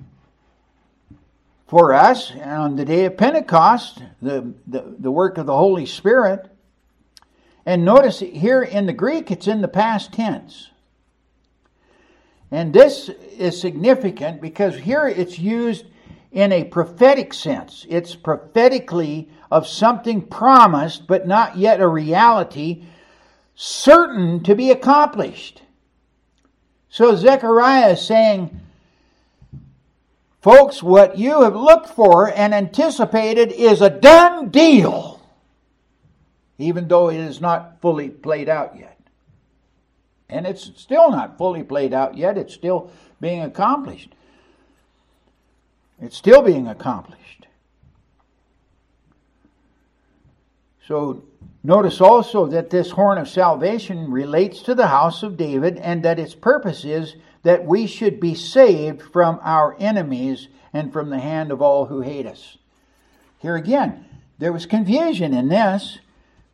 for 1.66 1.92
us 1.92 2.32
on 2.34 2.76
the 2.76 2.86
day 2.86 3.04
of 3.04 3.18
Pentecost 3.18 4.02
the, 4.22 4.54
the, 4.66 4.94
the 4.98 5.10
work 5.10 5.36
of 5.36 5.44
the 5.44 5.56
Holy 5.56 5.84
Spirit. 5.84 6.50
And 7.66 7.84
notice 7.84 8.20
here 8.20 8.62
in 8.62 8.86
the 8.86 8.94
Greek, 8.94 9.30
it's 9.30 9.46
in 9.46 9.60
the 9.60 9.68
past 9.68 10.14
tense. 10.14 10.70
And 12.50 12.72
this 12.72 13.10
is 13.36 13.60
significant 13.60 14.40
because 14.40 14.74
here 14.74 15.06
it's 15.06 15.38
used 15.38 15.84
in 16.32 16.50
a 16.50 16.64
prophetic 16.64 17.34
sense. 17.34 17.84
It's 17.90 18.14
prophetically 18.14 19.28
of 19.50 19.66
something 19.66 20.22
promised, 20.22 21.06
but 21.06 21.26
not 21.26 21.56
yet 21.56 21.80
a 21.80 21.88
reality, 21.88 22.84
certain 23.54 24.42
to 24.42 24.54
be 24.54 24.70
accomplished. 24.70 25.62
So 26.90 27.14
Zechariah 27.16 27.92
is 27.92 28.02
saying, 28.02 28.60
folks, 30.40 30.82
what 30.82 31.18
you 31.18 31.42
have 31.42 31.56
looked 31.56 31.88
for 31.88 32.32
and 32.32 32.54
anticipated 32.54 33.52
is 33.52 33.80
a 33.80 33.90
done 33.90 34.50
deal, 34.50 35.20
even 36.58 36.88
though 36.88 37.10
it 37.10 37.18
is 37.18 37.40
not 37.40 37.80
fully 37.80 38.08
played 38.08 38.48
out 38.48 38.78
yet. 38.78 38.98
And 40.28 40.46
it's 40.46 40.70
still 40.76 41.10
not 41.10 41.38
fully 41.38 41.62
played 41.62 41.94
out 41.94 42.16
yet, 42.16 42.36
it's 42.36 42.54
still 42.54 42.90
being 43.20 43.42
accomplished. 43.42 44.14
It's 46.00 46.16
still 46.16 46.42
being 46.42 46.68
accomplished. 46.68 47.37
So 50.88 51.22
notice 51.62 52.00
also 52.00 52.46
that 52.46 52.70
this 52.70 52.90
horn 52.90 53.18
of 53.18 53.28
salvation 53.28 54.10
relates 54.10 54.62
to 54.62 54.74
the 54.74 54.86
house 54.86 55.22
of 55.22 55.36
David 55.36 55.76
and 55.76 56.02
that 56.02 56.18
its 56.18 56.34
purpose 56.34 56.82
is 56.86 57.14
that 57.42 57.66
we 57.66 57.86
should 57.86 58.20
be 58.20 58.34
saved 58.34 59.02
from 59.02 59.38
our 59.42 59.76
enemies 59.78 60.48
and 60.72 60.90
from 60.90 61.10
the 61.10 61.18
hand 61.18 61.52
of 61.52 61.60
all 61.60 61.84
who 61.84 62.00
hate 62.00 62.24
us. 62.24 62.56
Here 63.40 63.54
again, 63.54 64.06
there 64.38 64.52
was 64.52 64.64
confusion 64.64 65.34
in 65.34 65.48
this, 65.48 65.98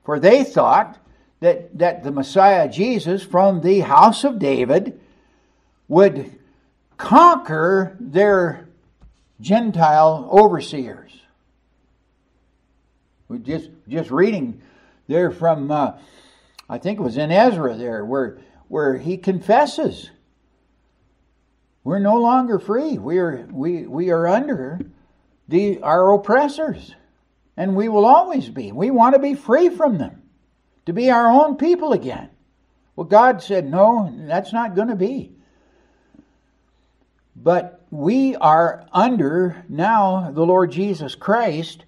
for 0.04 0.18
they 0.18 0.42
thought 0.42 0.98
that, 1.38 1.78
that 1.78 2.02
the 2.02 2.10
Messiah 2.10 2.68
Jesus 2.68 3.22
from 3.22 3.60
the 3.60 3.80
house 3.80 4.24
of 4.24 4.40
David 4.40 4.98
would 5.86 6.36
conquer 6.96 7.96
their 8.00 8.68
Gentile 9.40 10.28
overseers. 10.32 11.12
We 13.28 13.38
just 13.38 13.70
just 13.88 14.10
reading 14.10 14.62
there 15.08 15.30
from 15.30 15.70
uh, 15.70 15.92
I 16.68 16.78
think 16.78 16.98
it 16.98 17.02
was 17.02 17.16
in 17.16 17.30
Ezra 17.30 17.76
there 17.76 18.04
where 18.04 18.38
where 18.68 18.96
he 18.96 19.16
confesses 19.16 20.10
we're 21.84 21.98
no 21.98 22.16
longer 22.16 22.58
free. 22.58 22.96
We 22.96 23.18
are 23.18 23.46
we 23.52 23.86
we 23.86 24.10
are 24.10 24.26
under 24.26 24.80
the 25.48 25.82
our 25.82 26.14
oppressors, 26.14 26.94
and 27.58 27.76
we 27.76 27.90
will 27.90 28.06
always 28.06 28.48
be. 28.48 28.72
We 28.72 28.90
want 28.90 29.14
to 29.14 29.20
be 29.20 29.34
free 29.34 29.68
from 29.68 29.98
them, 29.98 30.22
to 30.86 30.94
be 30.94 31.10
our 31.10 31.30
own 31.30 31.56
people 31.56 31.92
again. 31.92 32.30
Well, 32.96 33.06
God 33.06 33.42
said, 33.42 33.70
no, 33.70 34.14
that's 34.26 34.52
not 34.52 34.74
going 34.74 34.88
to 34.88 34.96
be. 34.96 35.32
But 37.36 37.84
we 37.90 38.36
are 38.36 38.86
under 38.92 39.64
now 39.68 40.30
the 40.30 40.46
Lord 40.46 40.70
Jesus 40.70 41.14
Christ 41.14 41.84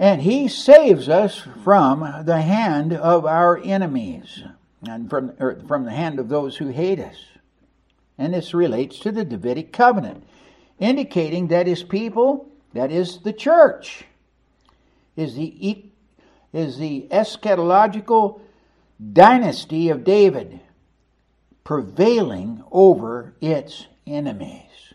and 0.00 0.22
he 0.22 0.48
saves 0.48 1.10
us 1.10 1.46
from 1.62 2.24
the 2.24 2.40
hand 2.40 2.94
of 2.94 3.26
our 3.26 3.60
enemies 3.62 4.42
and 4.88 5.10
from, 5.10 5.34
er, 5.38 5.62
from 5.68 5.84
the 5.84 5.90
hand 5.90 6.18
of 6.18 6.30
those 6.30 6.56
who 6.56 6.68
hate 6.68 6.98
us. 6.98 7.16
And 8.16 8.32
this 8.32 8.54
relates 8.54 8.98
to 9.00 9.12
the 9.12 9.26
Davidic 9.26 9.74
covenant, 9.74 10.24
indicating 10.78 11.48
that 11.48 11.66
his 11.66 11.82
people, 11.82 12.48
that 12.72 12.90
is 12.90 13.18
the 13.18 13.34
church, 13.34 14.04
is 15.16 15.34
the, 15.34 15.84
is 16.54 16.78
the 16.78 17.06
eschatological 17.10 18.40
dynasty 19.12 19.90
of 19.90 20.02
David 20.02 20.60
prevailing 21.62 22.64
over 22.72 23.34
its 23.42 23.86
enemies. 24.06 24.94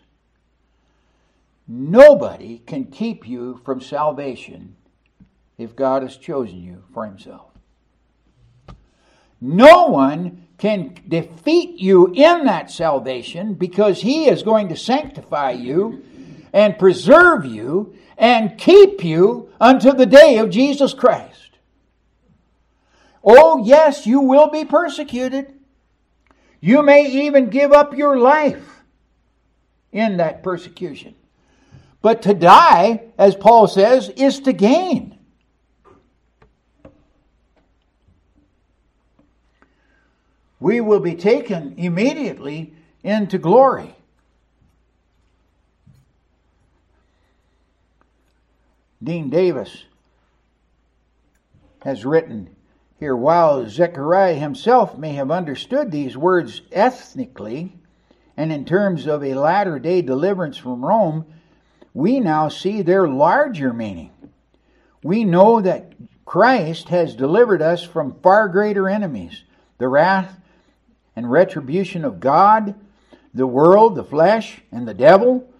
Nobody 1.68 2.60
can 2.66 2.86
keep 2.86 3.28
you 3.28 3.60
from 3.64 3.80
salvation 3.80 4.74
if 5.58 5.74
God 5.74 6.02
has 6.02 6.16
chosen 6.16 6.62
you 6.62 6.82
for 6.92 7.04
Himself. 7.04 7.50
No 9.40 9.86
one 9.86 10.46
can 10.58 10.94
defeat 11.06 11.78
you 11.78 12.12
in 12.14 12.44
that 12.46 12.70
salvation 12.70 13.54
because 13.54 14.00
He 14.00 14.28
is 14.28 14.42
going 14.42 14.68
to 14.68 14.76
sanctify 14.76 15.52
you 15.52 16.02
and 16.52 16.78
preserve 16.78 17.44
you 17.44 17.94
and 18.16 18.56
keep 18.56 19.04
you 19.04 19.50
until 19.60 19.94
the 19.94 20.06
day 20.06 20.38
of 20.38 20.50
Jesus 20.50 20.94
Christ. 20.94 21.58
Oh, 23.22 23.64
yes, 23.64 24.06
you 24.06 24.20
will 24.20 24.48
be 24.48 24.64
persecuted. 24.64 25.52
You 26.60 26.82
may 26.82 27.06
even 27.06 27.50
give 27.50 27.72
up 27.72 27.96
your 27.96 28.18
life 28.18 28.82
in 29.92 30.16
that 30.18 30.42
persecution. 30.42 31.14
But 32.00 32.22
to 32.22 32.34
die, 32.34 33.02
as 33.18 33.34
Paul 33.34 33.66
says, 33.66 34.10
is 34.10 34.40
to 34.40 34.52
gain. 34.52 35.15
We 40.58 40.80
will 40.80 41.00
be 41.00 41.14
taken 41.14 41.74
immediately 41.76 42.72
into 43.02 43.38
glory. 43.38 43.94
Dean 49.02 49.30
Davis 49.30 49.84
has 51.82 52.04
written 52.04 52.48
here 52.98 53.14
while 53.14 53.68
Zechariah 53.68 54.34
himself 54.34 54.96
may 54.96 55.12
have 55.12 55.30
understood 55.30 55.90
these 55.90 56.16
words 56.16 56.62
ethnically 56.72 57.72
and 58.36 58.52
in 58.52 58.64
terms 58.64 59.06
of 59.06 59.22
a 59.22 59.34
latter 59.34 59.78
day 59.78 60.02
deliverance 60.02 60.58
from 60.58 60.84
Rome, 60.84 61.26
we 61.94 62.20
now 62.20 62.48
see 62.48 62.82
their 62.82 63.08
larger 63.08 63.72
meaning. 63.72 64.10
We 65.02 65.24
know 65.24 65.60
that 65.60 65.92
Christ 66.24 66.88
has 66.88 67.14
delivered 67.14 67.62
us 67.62 67.82
from 67.82 68.20
far 68.20 68.48
greater 68.48 68.88
enemies, 68.88 69.44
the 69.78 69.88
wrath 69.88 70.38
and 71.16 71.30
retribution 71.30 72.04
of 72.04 72.20
God, 72.20 72.74
the 73.34 73.46
world, 73.46 73.96
the 73.96 74.04
flesh, 74.04 74.60
and 74.70 74.86
the 74.86 74.94
devil, 74.94 75.50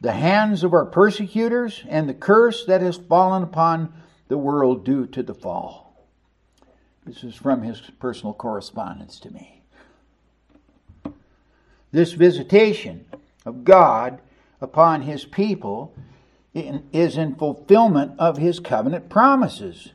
the 0.00 0.12
hands 0.12 0.64
of 0.64 0.72
our 0.72 0.86
persecutors, 0.86 1.84
and 1.88 2.08
the 2.08 2.14
curse 2.14 2.64
that 2.64 2.80
has 2.80 2.96
fallen 2.96 3.42
upon 3.42 3.92
the 4.28 4.38
world 4.38 4.84
due 4.84 5.06
to 5.06 5.22
the 5.22 5.34
fall. 5.34 5.94
This 7.04 7.22
is 7.22 7.36
from 7.36 7.62
his 7.62 7.80
personal 8.00 8.34
correspondence 8.34 9.20
to 9.20 9.30
me. 9.30 9.62
This 11.92 12.12
visitation 12.12 13.06
of 13.44 13.64
God 13.64 14.20
upon 14.60 15.02
his 15.02 15.24
people 15.24 15.94
is 16.54 17.16
in 17.16 17.34
fulfillment 17.36 18.12
of 18.18 18.38
his 18.38 18.58
covenant 18.58 19.08
promises 19.08 19.92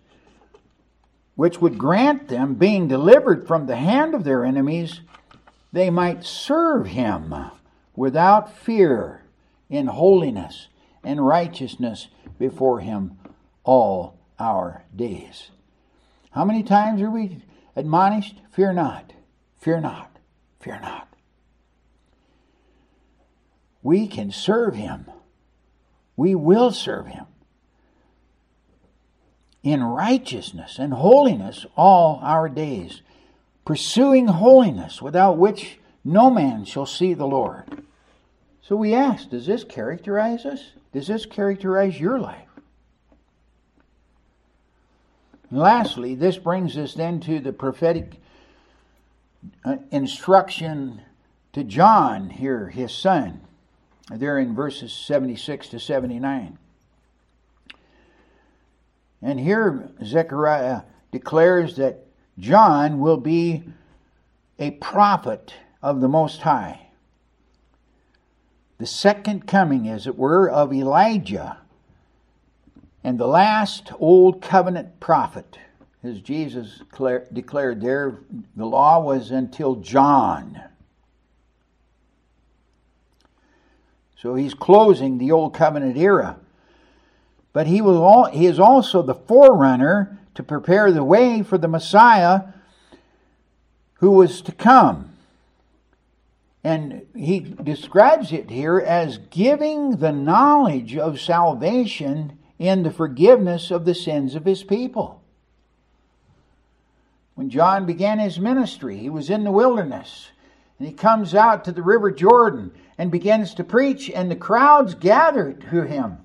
which 1.36 1.60
would 1.60 1.78
grant 1.78 2.28
them, 2.28 2.56
being 2.56 2.88
delivered 2.88 3.48
from 3.48 3.66
the 3.66 3.76
hand 3.76 4.14
of 4.14 4.24
their 4.24 4.46
enemies, 4.46 5.02
they 5.72 5.90
might 5.90 6.26
serve 6.26 6.88
him 6.88 7.34
without 7.96 8.56
fear 8.56 9.24
in 9.70 9.88
holiness 9.88 10.68
and 11.04 11.26
righteousness 11.26 12.10
before 12.38 12.80
him 12.80 13.18
all 13.64 14.20
our 14.40 14.84
days. 14.96 15.52
How 16.32 16.46
many 16.46 16.64
times 16.64 17.02
are 17.02 17.10
we 17.10 17.44
admonished? 17.76 18.36
Fear 18.52 18.74
not, 18.74 19.14
fear 19.60 19.80
not, 19.80 20.18
fear 20.60 20.80
not. 20.82 21.08
We 23.84 24.08
can 24.08 24.32
serve 24.32 24.76
him. 24.76 25.10
We 26.16 26.36
will 26.36 26.72
serve 26.72 27.08
him 27.08 27.26
in 29.64 29.84
righteousness 29.84 30.80
and 30.80 30.94
holiness 30.94 31.66
all 31.76 32.20
our 32.24 32.50
days, 32.50 33.02
pursuing 33.66 34.28
holiness 34.28 35.02
without 35.02 35.38
which 35.38 35.80
no 36.04 36.32
man 36.32 36.66
shall 36.66 36.86
see 36.86 37.14
the 37.14 37.28
Lord. 37.28 37.84
So 38.62 38.76
we 38.76 38.94
ask, 38.94 39.30
does 39.30 39.46
this 39.46 39.64
characterize 39.64 40.46
us? 40.46 40.72
Does 40.94 41.08
this 41.08 41.26
characterize 41.26 42.00
your 42.00 42.20
life? 42.20 42.48
And 45.50 45.60
lastly, 45.60 46.16
this 46.16 46.38
brings 46.38 46.78
us 46.78 46.94
then 46.94 47.20
to 47.22 47.40
the 47.40 47.54
prophetic 47.54 48.16
uh, 49.66 49.78
instruction 49.92 51.02
to 51.54 51.64
John 51.64 52.30
here, 52.30 52.70
his 52.70 52.94
son, 52.94 53.42
there 54.10 54.40
in 54.40 54.56
verses 54.56 54.94
76 54.94 55.68
to 55.70 55.80
79. 55.80 56.58
And 59.22 59.40
here 59.40 59.90
Zechariah 60.04 60.82
declares 61.12 61.76
that 61.76 62.06
John 62.40 63.00
will 63.00 63.18
be 63.18 63.64
a 64.58 64.72
prophet 64.72 65.54
of 65.82 66.02
the 66.02 66.08
Most 66.08 66.42
High. 66.42 66.88
The 68.78 68.88
second 68.88 69.46
coming, 69.46 69.88
as 69.88 70.08
it 70.08 70.18
were, 70.18 70.50
of 70.50 70.74
Elijah 70.74 71.58
and 73.04 73.20
the 73.20 73.28
last 73.28 73.92
old 74.00 74.42
covenant 74.42 75.00
prophet. 75.00 75.58
As 76.04 76.20
Jesus 76.20 76.82
declared 77.32 77.82
there, 77.82 78.20
the 78.56 78.66
law 78.66 79.00
was 79.00 79.30
until 79.30 79.76
John. 79.76 80.60
So 84.18 84.36
he's 84.36 84.54
closing 84.54 85.18
the 85.18 85.32
old 85.32 85.54
covenant 85.54 85.98
era 85.98 86.38
but 87.54 87.68
he, 87.68 87.82
will 87.82 88.02
all, 88.02 88.26
he 88.26 88.46
is 88.46 88.60
also 88.60 89.02
the 89.02 89.16
forerunner 89.16 90.20
to 90.36 90.44
prepare 90.44 90.92
the 90.92 91.04
way 91.04 91.44
for 91.44 91.58
the 91.58 91.68
Messiah 91.68 92.42
who 93.96 94.12
was 94.12 94.42
to 94.42 94.52
come. 94.52 95.10
And 96.64 97.06
he 97.16 97.40
describes 97.40 98.32
it 98.32 98.50
here 98.50 98.80
as 98.80 99.18
giving 99.18 99.98
the 99.98 100.12
knowledge 100.12 100.96
of 100.96 101.20
salvation 101.20 102.38
in 102.60 102.84
the 102.84 102.92
forgiveness 102.92 103.72
of 103.72 103.86
the 103.86 103.96
sins 103.96 104.36
of 104.36 104.46
his 104.46 104.64
people. 104.64 105.22
When 107.34 107.50
John 107.50 107.86
began 107.86 108.20
his 108.20 108.40
ministry, 108.40 108.98
he 108.98 109.10
was 109.10 109.30
in 109.30 109.44
the 109.44 109.52
wilderness. 109.52 110.30
And 110.78 110.88
he 110.88 110.94
comes 110.94 111.34
out 111.34 111.66
to 111.66 111.72
the 111.72 111.82
river 111.82 112.12
Jordan 112.12 112.72
and 112.98 113.12
begins 113.12 113.56
to 113.56 113.64
preach, 113.64 114.10
and 114.10 114.30
the 114.30 114.36
crowds 114.36 114.94
gather 114.94 115.54
to 115.54 115.82
him. 115.82 116.18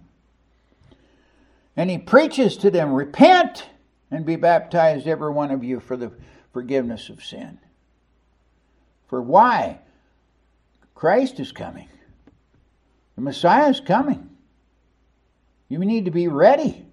And 1.77 1.91
he 1.91 1.99
preaches 1.99 2.57
to 2.59 2.71
them, 2.71 2.93
Repent 2.93 3.67
and 4.11 4.25
be 4.25 4.37
baptized, 4.37 5.07
every 5.07 5.31
one 5.31 5.51
of 5.51 5.63
you, 5.63 5.81
for 5.81 5.97
the 5.97 6.13
forgiveness 6.53 7.09
of 7.09 7.23
sin. 7.23 7.59
For 9.09 9.21
why? 9.21 9.81
Christ 10.95 11.39
is 11.39 11.53
coming. 11.53 11.89
The 13.17 13.23
Messiah 13.23 13.69
is 13.69 13.81
coming. 13.81 14.31
You 15.69 15.79
need 15.81 16.07
to 16.07 16.11
be 16.11 16.29
ready. 16.29 16.87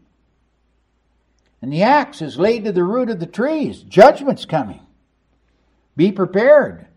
And 1.62 1.72
the 1.72 1.84
axe 1.84 2.22
is 2.22 2.38
laid 2.38 2.66
to 2.66 2.74
the 2.74 2.84
root 2.84 3.10
of 3.10 3.20
the 3.20 3.26
trees. 3.26 3.84
Judgment's 3.84 4.46
coming. 4.46 4.82
Be 5.96 6.12
prepared. 6.12 6.88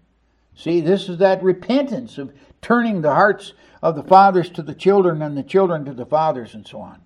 See, 0.57 0.81
this 0.81 1.09
is 1.09 1.19
that 1.19 1.43
repentance 1.43 2.19
of 2.19 2.33
turning 2.63 3.03
the 3.03 3.15
hearts 3.15 3.53
of 3.83 3.95
the 3.95 4.03
fathers 4.03 4.51
to 4.51 4.63
the 4.63 4.75
children 4.75 5.23
and 5.23 5.37
the 5.37 5.43
children 5.43 5.85
to 5.85 5.93
the 5.93 6.07
fathers 6.07 6.55
and 6.55 6.67
so 6.67 6.81
on. 6.81 7.03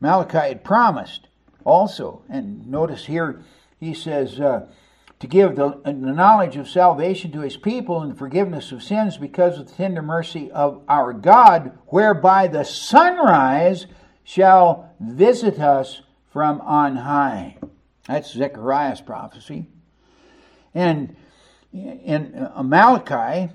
Malachi 0.00 0.38
had 0.38 0.64
promised 0.64 1.28
also, 1.64 2.22
and 2.28 2.66
notice 2.68 3.06
here 3.06 3.42
he 3.80 3.94
says, 3.94 4.40
uh, 4.40 4.66
to 5.20 5.26
give 5.26 5.56
the, 5.56 5.80
the, 5.84 5.92
knowledge 5.92 6.56
of 6.56 6.68
salvation 6.68 7.32
to 7.32 7.40
his 7.40 7.56
people 7.56 8.02
and 8.02 8.12
the 8.12 8.16
forgiveness 8.16 8.70
of 8.70 8.82
sins 8.82 9.16
because 9.16 9.58
of 9.58 9.66
the 9.66 9.74
tender 9.74 10.02
mercy 10.02 10.50
of 10.52 10.82
our 10.88 11.12
God, 11.12 11.76
whereby 11.86 12.46
the 12.46 12.64
sunrise 12.64 13.86
shall 14.22 14.94
visit 15.00 15.58
us 15.58 16.02
from 16.32 16.60
on 16.60 16.96
high. 16.96 17.56
That's 18.06 18.32
Zechariah's 18.32 19.00
prophecy. 19.00 19.66
And 20.74 21.16
in 21.72 22.48
Malachi, 22.62 23.52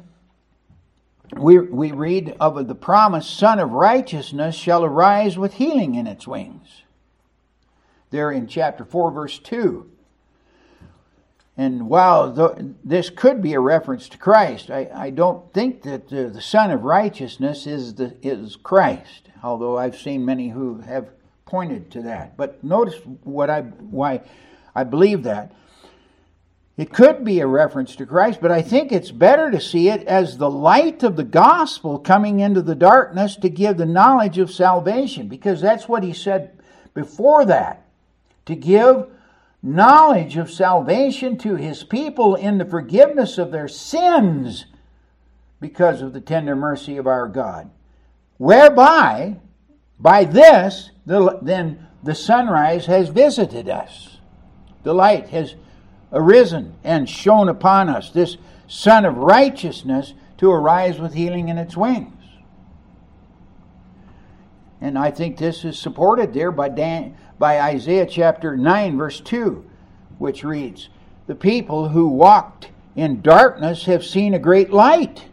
we, 1.31 1.59
we 1.59 1.91
read 1.91 2.35
of 2.39 2.67
the 2.67 2.75
promised 2.75 3.37
Sun 3.37 3.59
of 3.59 3.71
Righteousness 3.71 4.55
shall 4.55 4.83
arise 4.83 5.37
with 5.37 5.55
healing 5.55 5.95
in 5.95 6.07
its 6.07 6.27
wings. 6.27 6.83
There 8.11 8.31
in 8.31 8.47
chapter 8.47 8.85
4, 8.85 9.11
verse 9.11 9.39
2. 9.39 9.89
And 11.55 11.87
while 11.87 12.75
this 12.83 13.09
could 13.09 13.41
be 13.41 13.53
a 13.53 13.59
reference 13.59 14.09
to 14.09 14.17
Christ, 14.17 14.71
I, 14.71 14.89
I 14.93 15.09
don't 15.11 15.53
think 15.53 15.83
that 15.83 16.09
the, 16.09 16.29
the 16.29 16.41
Sun 16.41 16.71
of 16.71 16.83
Righteousness 16.83 17.67
is, 17.67 17.95
the, 17.95 18.15
is 18.23 18.55
Christ, 18.55 19.29
although 19.43 19.77
I've 19.77 19.97
seen 19.97 20.25
many 20.25 20.49
who 20.49 20.81
have 20.81 21.09
pointed 21.45 21.91
to 21.91 22.01
that. 22.03 22.35
But 22.37 22.63
notice 22.63 22.95
what 23.23 23.51
I, 23.51 23.61
why 23.61 24.21
I 24.73 24.83
believe 24.83 25.23
that. 25.23 25.53
It 26.75 26.91
could 26.91 27.23
be 27.23 27.39
a 27.39 27.47
reference 27.47 27.95
to 27.97 28.05
Christ, 28.05 28.39
but 28.41 28.51
I 28.51 28.63
think 28.63 28.91
it's 28.91 29.11
better 29.11 29.51
to 29.51 29.61
see 29.61 29.89
it 29.89 30.03
as 30.07 30.37
the 30.37 30.49
light 30.49 31.03
of 31.03 31.15
the 31.15 31.23
gospel 31.23 31.99
coming 31.99 32.39
into 32.39 32.63
the 32.63 32.73
darkness 32.73 33.35
to 33.37 33.49
give 33.49 33.77
the 33.77 33.85
knowledge 33.85 34.39
of 34.39 34.51
salvation, 34.51 35.27
because 35.27 35.61
that's 35.61 35.87
what 35.87 36.03
he 36.03 36.13
said 36.13 36.57
before 36.95 37.45
that 37.45 37.85
to 38.45 38.55
give 38.55 39.07
knowledge 39.61 40.35
of 40.35 40.51
salvation 40.51 41.37
to 41.37 41.55
his 41.55 41.83
people 41.83 42.35
in 42.35 42.57
the 42.57 42.65
forgiveness 42.65 43.37
of 43.37 43.51
their 43.51 43.67
sins 43.67 44.65
because 45.61 46.01
of 46.01 46.11
the 46.11 46.19
tender 46.19 46.55
mercy 46.55 46.97
of 46.97 47.07
our 47.07 47.27
God. 47.27 47.69
Whereby, 48.37 49.37
by 49.99 50.25
this, 50.25 50.91
the, 51.05 51.39
then 51.41 51.87
the 52.03 52.15
sunrise 52.15 52.87
has 52.87 53.07
visited 53.09 53.69
us. 53.69 54.17
The 54.83 54.93
light 54.93 55.29
has 55.29 55.55
arisen 56.13 56.75
and 56.83 57.09
shone 57.09 57.49
upon 57.49 57.89
us, 57.89 58.09
this 58.09 58.37
Sun 58.67 59.05
of 59.05 59.17
righteousness, 59.17 60.13
to 60.37 60.49
arise 60.49 60.99
with 60.99 61.13
healing 61.13 61.49
in 61.49 61.57
its 61.57 61.75
wings. 61.75 62.23
And 64.81 64.97
I 64.97 65.11
think 65.11 65.37
this 65.37 65.63
is 65.63 65.77
supported 65.77 66.33
there 66.33 66.51
by, 66.51 66.69
Dan, 66.69 67.15
by 67.37 67.61
Isaiah 67.61 68.05
chapter 68.05 68.57
9, 68.57 68.97
verse 68.97 69.19
2, 69.19 69.65
which 70.17 70.43
reads, 70.43 70.89
The 71.27 71.35
people 71.35 71.89
who 71.89 72.07
walked 72.07 72.69
in 72.95 73.21
darkness 73.21 73.85
have 73.85 74.03
seen 74.03 74.33
a 74.33 74.39
great 74.39 74.71
light. 74.71 75.25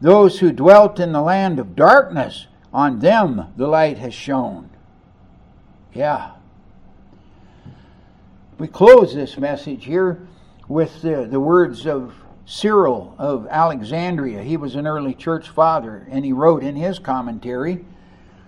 Those 0.00 0.40
who 0.40 0.52
dwelt 0.52 0.98
in 1.00 1.12
the 1.12 1.22
land 1.22 1.58
of 1.58 1.76
darkness, 1.76 2.46
on 2.72 2.98
them 2.98 3.52
the 3.56 3.68
light 3.68 3.98
has 3.98 4.14
shone. 4.14 4.70
Yeah. 5.94 6.35
We 8.58 8.68
close 8.68 9.14
this 9.14 9.36
message 9.36 9.84
here 9.84 10.26
with 10.66 11.02
the, 11.02 11.28
the 11.30 11.38
words 11.38 11.86
of 11.86 12.14
Cyril 12.46 13.14
of 13.18 13.46
Alexandria. 13.50 14.42
He 14.42 14.56
was 14.56 14.76
an 14.76 14.86
early 14.86 15.12
church 15.12 15.50
father, 15.50 16.06
and 16.10 16.24
he 16.24 16.32
wrote 16.32 16.62
in 16.62 16.74
his 16.74 16.98
commentary 16.98 17.84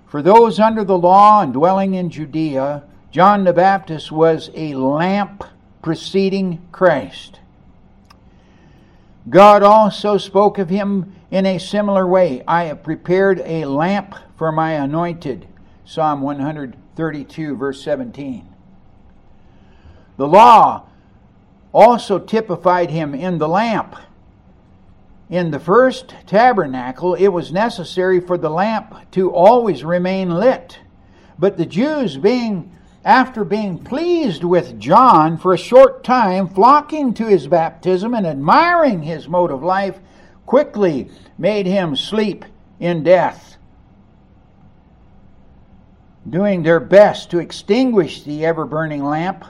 For 0.07 0.23
those 0.23 0.59
under 0.59 0.83
the 0.83 0.97
law 0.97 1.43
and 1.43 1.53
dwelling 1.53 1.93
in 1.93 2.09
Judea, 2.09 2.85
John 3.11 3.45
the 3.45 3.53
Baptist 3.53 4.11
was 4.11 4.51
a 4.55 4.73
lamp 4.77 5.45
preceding 5.83 6.67
Christ. 6.73 7.41
God 9.29 9.63
also 9.63 10.17
spoke 10.17 10.57
of 10.57 10.71
him 10.71 11.15
in 11.31 11.45
a 11.45 11.59
similar 11.59 12.07
way 12.07 12.43
I 12.49 12.65
have 12.65 12.83
prepared 12.83 13.41
a 13.45 13.67
lamp 13.67 14.15
for 14.39 14.53
my 14.53 14.73
anointed. 14.73 15.47
Psalm 15.85 16.23
132, 16.23 17.57
verse 17.57 17.83
17. 17.83 18.48
The 20.19 20.29
law 20.29 20.83
also 21.73 22.19
typified 22.19 22.91
him 22.91 23.15
in 23.15 23.39
the 23.39 23.49
lamp. 23.49 23.97
In 25.31 25.53
the 25.53 25.61
first 25.61 26.15
tabernacle, 26.27 27.15
it 27.15 27.29
was 27.29 27.53
necessary 27.53 28.19
for 28.21 28.37
the 28.37 28.51
lamp 28.51 29.11
to 29.13 29.31
always 29.31 29.85
remain 29.85 30.31
lit. 30.31 30.81
But 31.39 31.57
the 31.57 31.67
Jews, 31.67 32.17
being 32.17 32.73
after 33.05 33.45
being 33.45 33.79
pleased 33.79 34.43
with 34.43 34.81
John 34.81 35.39
for 35.39 35.55
a 35.55 35.59
short 35.59 36.03
time, 36.03 36.49
flocking 36.49 37.15
to 37.15 37.27
his 37.27 37.47
baptism 37.47 38.13
and 38.13 38.27
admiring 38.27 39.03
his 39.03 39.29
mode 39.29 39.53
of 39.53 39.63
life, 39.63 40.01
quickly 40.47 41.11
made 41.39 41.67
him 41.67 41.95
sleep 41.95 42.45
in 42.81 43.05
death, 43.05 43.57
doing 46.29 46.65
their 46.65 46.81
best 46.81 47.31
to 47.31 47.39
extinguish 47.39 48.23
the 48.23 48.45
ever 48.45 48.65
burning 48.65 49.05
lamp. 49.05 49.45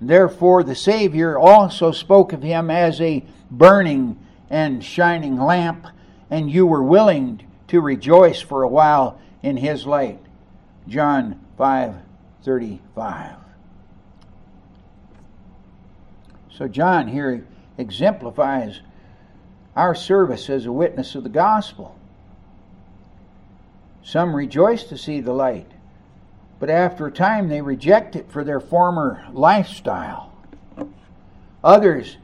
Therefore, 0.00 0.62
the 0.62 0.74
Savior 0.74 1.38
also 1.38 1.92
spoke 1.92 2.32
of 2.32 2.42
him 2.42 2.70
as 2.70 3.00
a 3.00 3.24
burning 3.50 4.18
and 4.48 4.82
shining 4.82 5.38
lamp, 5.38 5.86
and 6.30 6.50
you 6.50 6.66
were 6.66 6.82
willing 6.82 7.42
to 7.68 7.80
rejoice 7.80 8.40
for 8.40 8.62
a 8.62 8.68
while 8.68 9.18
in 9.42 9.58
his 9.58 9.86
light. 9.86 10.20
John 10.88 11.38
5:35. 11.58 13.36
So 16.50 16.66
John 16.66 17.08
here 17.08 17.46
exemplifies 17.78 18.80
our 19.76 19.94
service 19.94 20.50
as 20.50 20.66
a 20.66 20.72
witness 20.72 21.14
of 21.14 21.22
the 21.22 21.28
gospel. 21.30 21.94
Some 24.02 24.34
rejoice 24.34 24.84
to 24.84 24.98
see 24.98 25.20
the 25.20 25.32
light, 25.32 25.69
but 26.60 26.68
after 26.68 27.06
a 27.06 27.10
time 27.10 27.48
they 27.48 27.62
reject 27.62 28.14
it 28.14 28.30
for 28.30 28.44
their 28.44 28.60
former 28.60 29.26
lifestyle. 29.32 30.30
Others 31.64 32.18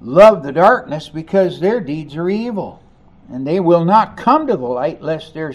love 0.00 0.42
the 0.42 0.52
darkness 0.52 1.08
because 1.08 1.60
their 1.60 1.80
deeds 1.80 2.16
are 2.16 2.28
evil, 2.28 2.82
and 3.30 3.46
they 3.46 3.60
will 3.60 3.84
not 3.84 4.16
come 4.16 4.48
to 4.48 4.56
the 4.56 4.66
light 4.66 5.00
lest 5.00 5.32
their 5.32 5.54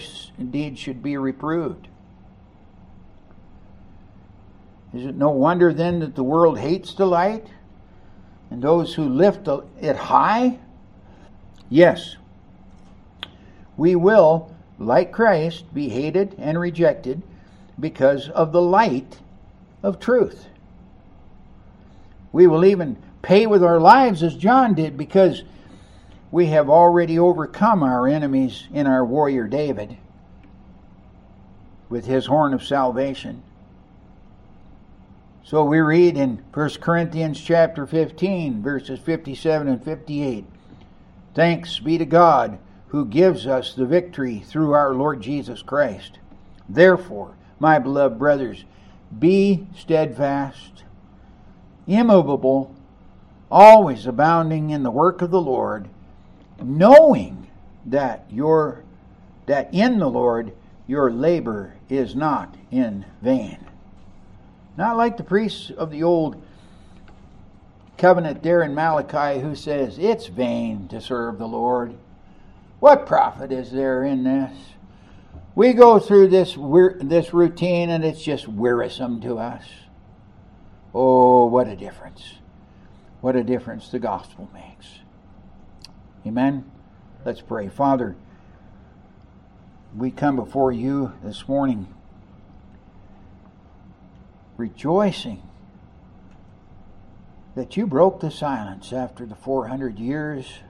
deeds 0.50 0.80
should 0.80 1.02
be 1.02 1.18
reproved. 1.18 1.86
Is 4.94 5.04
it 5.04 5.14
no 5.14 5.28
wonder 5.28 5.74
then 5.74 6.00
that 6.00 6.14
the 6.14 6.24
world 6.24 6.58
hates 6.58 6.94
the 6.94 7.06
light 7.06 7.46
and 8.50 8.62
those 8.62 8.94
who 8.94 9.06
lift 9.06 9.46
it 9.82 9.96
high? 9.96 10.58
Yes, 11.68 12.16
we 13.76 13.94
will, 13.94 14.54
like 14.78 15.12
Christ, 15.12 15.72
be 15.74 15.90
hated 15.90 16.34
and 16.38 16.58
rejected 16.58 17.22
because 17.78 18.28
of 18.28 18.52
the 18.52 18.62
light 18.62 19.18
of 19.82 20.00
truth. 20.00 20.46
We 22.32 22.46
will 22.46 22.64
even 22.64 22.96
pay 23.22 23.46
with 23.46 23.62
our 23.62 23.80
lives 23.80 24.22
as 24.22 24.36
John 24.36 24.74
did 24.74 24.96
because 24.96 25.42
we 26.30 26.46
have 26.46 26.68
already 26.68 27.18
overcome 27.18 27.82
our 27.82 28.06
enemies 28.06 28.64
in 28.72 28.86
our 28.86 29.04
warrior 29.04 29.46
David 29.46 29.96
with 31.88 32.04
his 32.04 32.26
horn 32.26 32.52
of 32.52 32.62
salvation. 32.62 33.42
So 35.44 35.64
we 35.64 35.80
read 35.80 36.18
in 36.18 36.42
1 36.52 36.70
Corinthians 36.80 37.40
chapter 37.40 37.86
15 37.86 38.62
verses 38.62 39.00
57 39.00 39.68
and 39.68 39.82
58. 39.82 40.44
Thanks 41.34 41.78
be 41.78 41.96
to 41.96 42.04
God 42.04 42.58
who 42.88 43.06
gives 43.06 43.46
us 43.46 43.72
the 43.74 43.86
victory 43.86 44.40
through 44.40 44.72
our 44.72 44.92
Lord 44.92 45.22
Jesus 45.22 45.62
Christ. 45.62 46.18
Therefore, 46.68 47.34
my 47.58 47.78
beloved 47.78 48.18
brothers, 48.18 48.64
be 49.16 49.66
steadfast, 49.76 50.84
immovable, 51.86 52.74
always 53.50 54.06
abounding 54.06 54.70
in 54.70 54.82
the 54.82 54.90
work 54.90 55.22
of 55.22 55.30
the 55.30 55.40
Lord, 55.40 55.88
knowing 56.62 57.46
that 57.86 58.26
your 58.30 58.84
that 59.46 59.72
in 59.72 59.98
the 59.98 60.10
Lord 60.10 60.52
your 60.86 61.10
labor 61.10 61.74
is 61.88 62.14
not 62.14 62.54
in 62.70 63.04
vain. 63.22 63.64
Not 64.76 64.96
like 64.96 65.16
the 65.16 65.24
priests 65.24 65.70
of 65.70 65.90
the 65.90 66.02
old 66.02 66.40
covenant 67.96 68.42
there 68.42 68.62
in 68.62 68.74
Malachi 68.74 69.40
who 69.40 69.54
says 69.54 69.98
it's 69.98 70.26
vain 70.26 70.86
to 70.88 71.00
serve 71.00 71.38
the 71.38 71.48
Lord. 71.48 71.94
What 72.78 73.06
profit 73.06 73.50
is 73.50 73.72
there 73.72 74.04
in 74.04 74.22
this? 74.22 74.56
We 75.58 75.72
go 75.72 75.98
through 75.98 76.28
this 76.28 76.56
this 77.00 77.34
routine 77.34 77.90
and 77.90 78.04
it's 78.04 78.22
just 78.22 78.46
wearisome 78.46 79.20
to 79.22 79.38
us. 79.38 79.64
Oh, 80.94 81.46
what 81.46 81.66
a 81.66 81.74
difference. 81.74 82.34
What 83.20 83.34
a 83.34 83.42
difference 83.42 83.88
the 83.88 83.98
gospel 83.98 84.48
makes. 84.54 85.00
Amen. 86.24 86.70
Let's 87.24 87.40
pray. 87.40 87.66
Father, 87.66 88.14
we 89.96 90.12
come 90.12 90.36
before 90.36 90.70
you 90.70 91.14
this 91.24 91.48
morning 91.48 91.92
rejoicing 94.56 95.42
that 97.56 97.76
you 97.76 97.88
broke 97.88 98.20
the 98.20 98.30
silence 98.30 98.92
after 98.92 99.26
the 99.26 99.34
400 99.34 99.98
years 99.98 100.60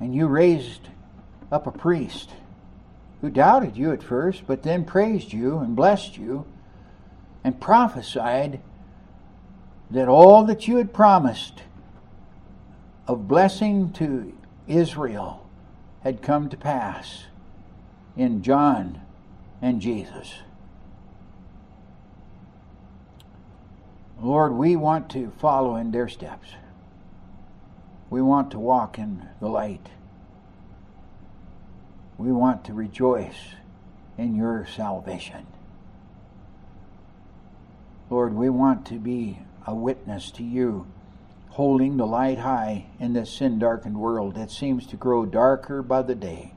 and 0.00 0.14
you 0.14 0.26
raised 0.28 0.88
up 1.50 1.66
a 1.66 1.72
priest 1.72 2.30
who 3.20 3.30
doubted 3.30 3.76
you 3.76 3.92
at 3.92 4.02
first, 4.02 4.46
but 4.46 4.62
then 4.62 4.84
praised 4.84 5.32
you 5.32 5.58
and 5.58 5.76
blessed 5.76 6.16
you 6.16 6.44
and 7.44 7.60
prophesied 7.60 8.60
that 9.90 10.08
all 10.08 10.44
that 10.44 10.66
you 10.66 10.76
had 10.76 10.92
promised 10.92 11.62
of 13.06 13.28
blessing 13.28 13.92
to 13.92 14.32
Israel 14.66 15.48
had 16.02 16.22
come 16.22 16.48
to 16.48 16.56
pass 16.56 17.24
in 18.16 18.42
John 18.42 19.00
and 19.62 19.80
Jesus. 19.80 20.34
Lord, 24.20 24.52
we 24.52 24.76
want 24.76 25.10
to 25.10 25.30
follow 25.38 25.76
in 25.76 25.90
their 25.90 26.08
steps. 26.08 26.48
We 28.08 28.22
want 28.22 28.50
to 28.52 28.58
walk 28.58 28.98
in 28.98 29.28
the 29.40 29.48
light. 29.48 29.88
We 32.18 32.32
want 32.32 32.64
to 32.64 32.72
rejoice 32.72 33.54
in 34.16 34.34
your 34.34 34.66
salvation. 34.74 35.46
Lord, 38.08 38.34
we 38.34 38.48
want 38.48 38.86
to 38.86 38.98
be 38.98 39.40
a 39.66 39.74
witness 39.74 40.30
to 40.32 40.44
you, 40.44 40.86
holding 41.50 41.96
the 41.96 42.06
light 42.06 42.38
high 42.38 42.86
in 42.98 43.12
this 43.12 43.30
sin 43.32 43.58
darkened 43.58 43.98
world 43.98 44.36
that 44.36 44.50
seems 44.50 44.86
to 44.86 44.96
grow 44.96 45.26
darker 45.26 45.82
by 45.82 46.02
the 46.02 46.14
day. 46.14 46.52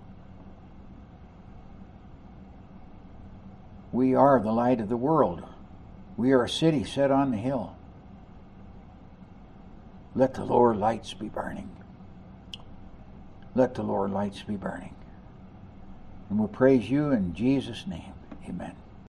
We 3.92 4.14
are 4.14 4.40
the 4.40 4.52
light 4.52 4.80
of 4.80 4.90
the 4.90 4.98
world. 4.98 5.44
We 6.16 6.32
are 6.32 6.44
a 6.44 6.50
city 6.50 6.84
set 6.84 7.12
on 7.12 7.32
the 7.32 7.38
hill. 7.38 7.76
Let 10.14 10.36
the 10.36 10.46
Lord 10.46 10.78
lights 10.78 11.14
be 11.14 11.28
burning. 11.28 11.72
Let 13.56 13.74
the 13.74 13.84
Lord 13.84 14.12
lights 14.12 14.44
be 14.44 14.56
burning. 14.56 14.96
And 16.30 16.40
we 16.40 16.48
praise 16.48 16.90
you 16.90 17.12
in 17.12 17.34
Jesus' 17.34 17.88
name. 17.88 18.14
Amen. 18.48 18.76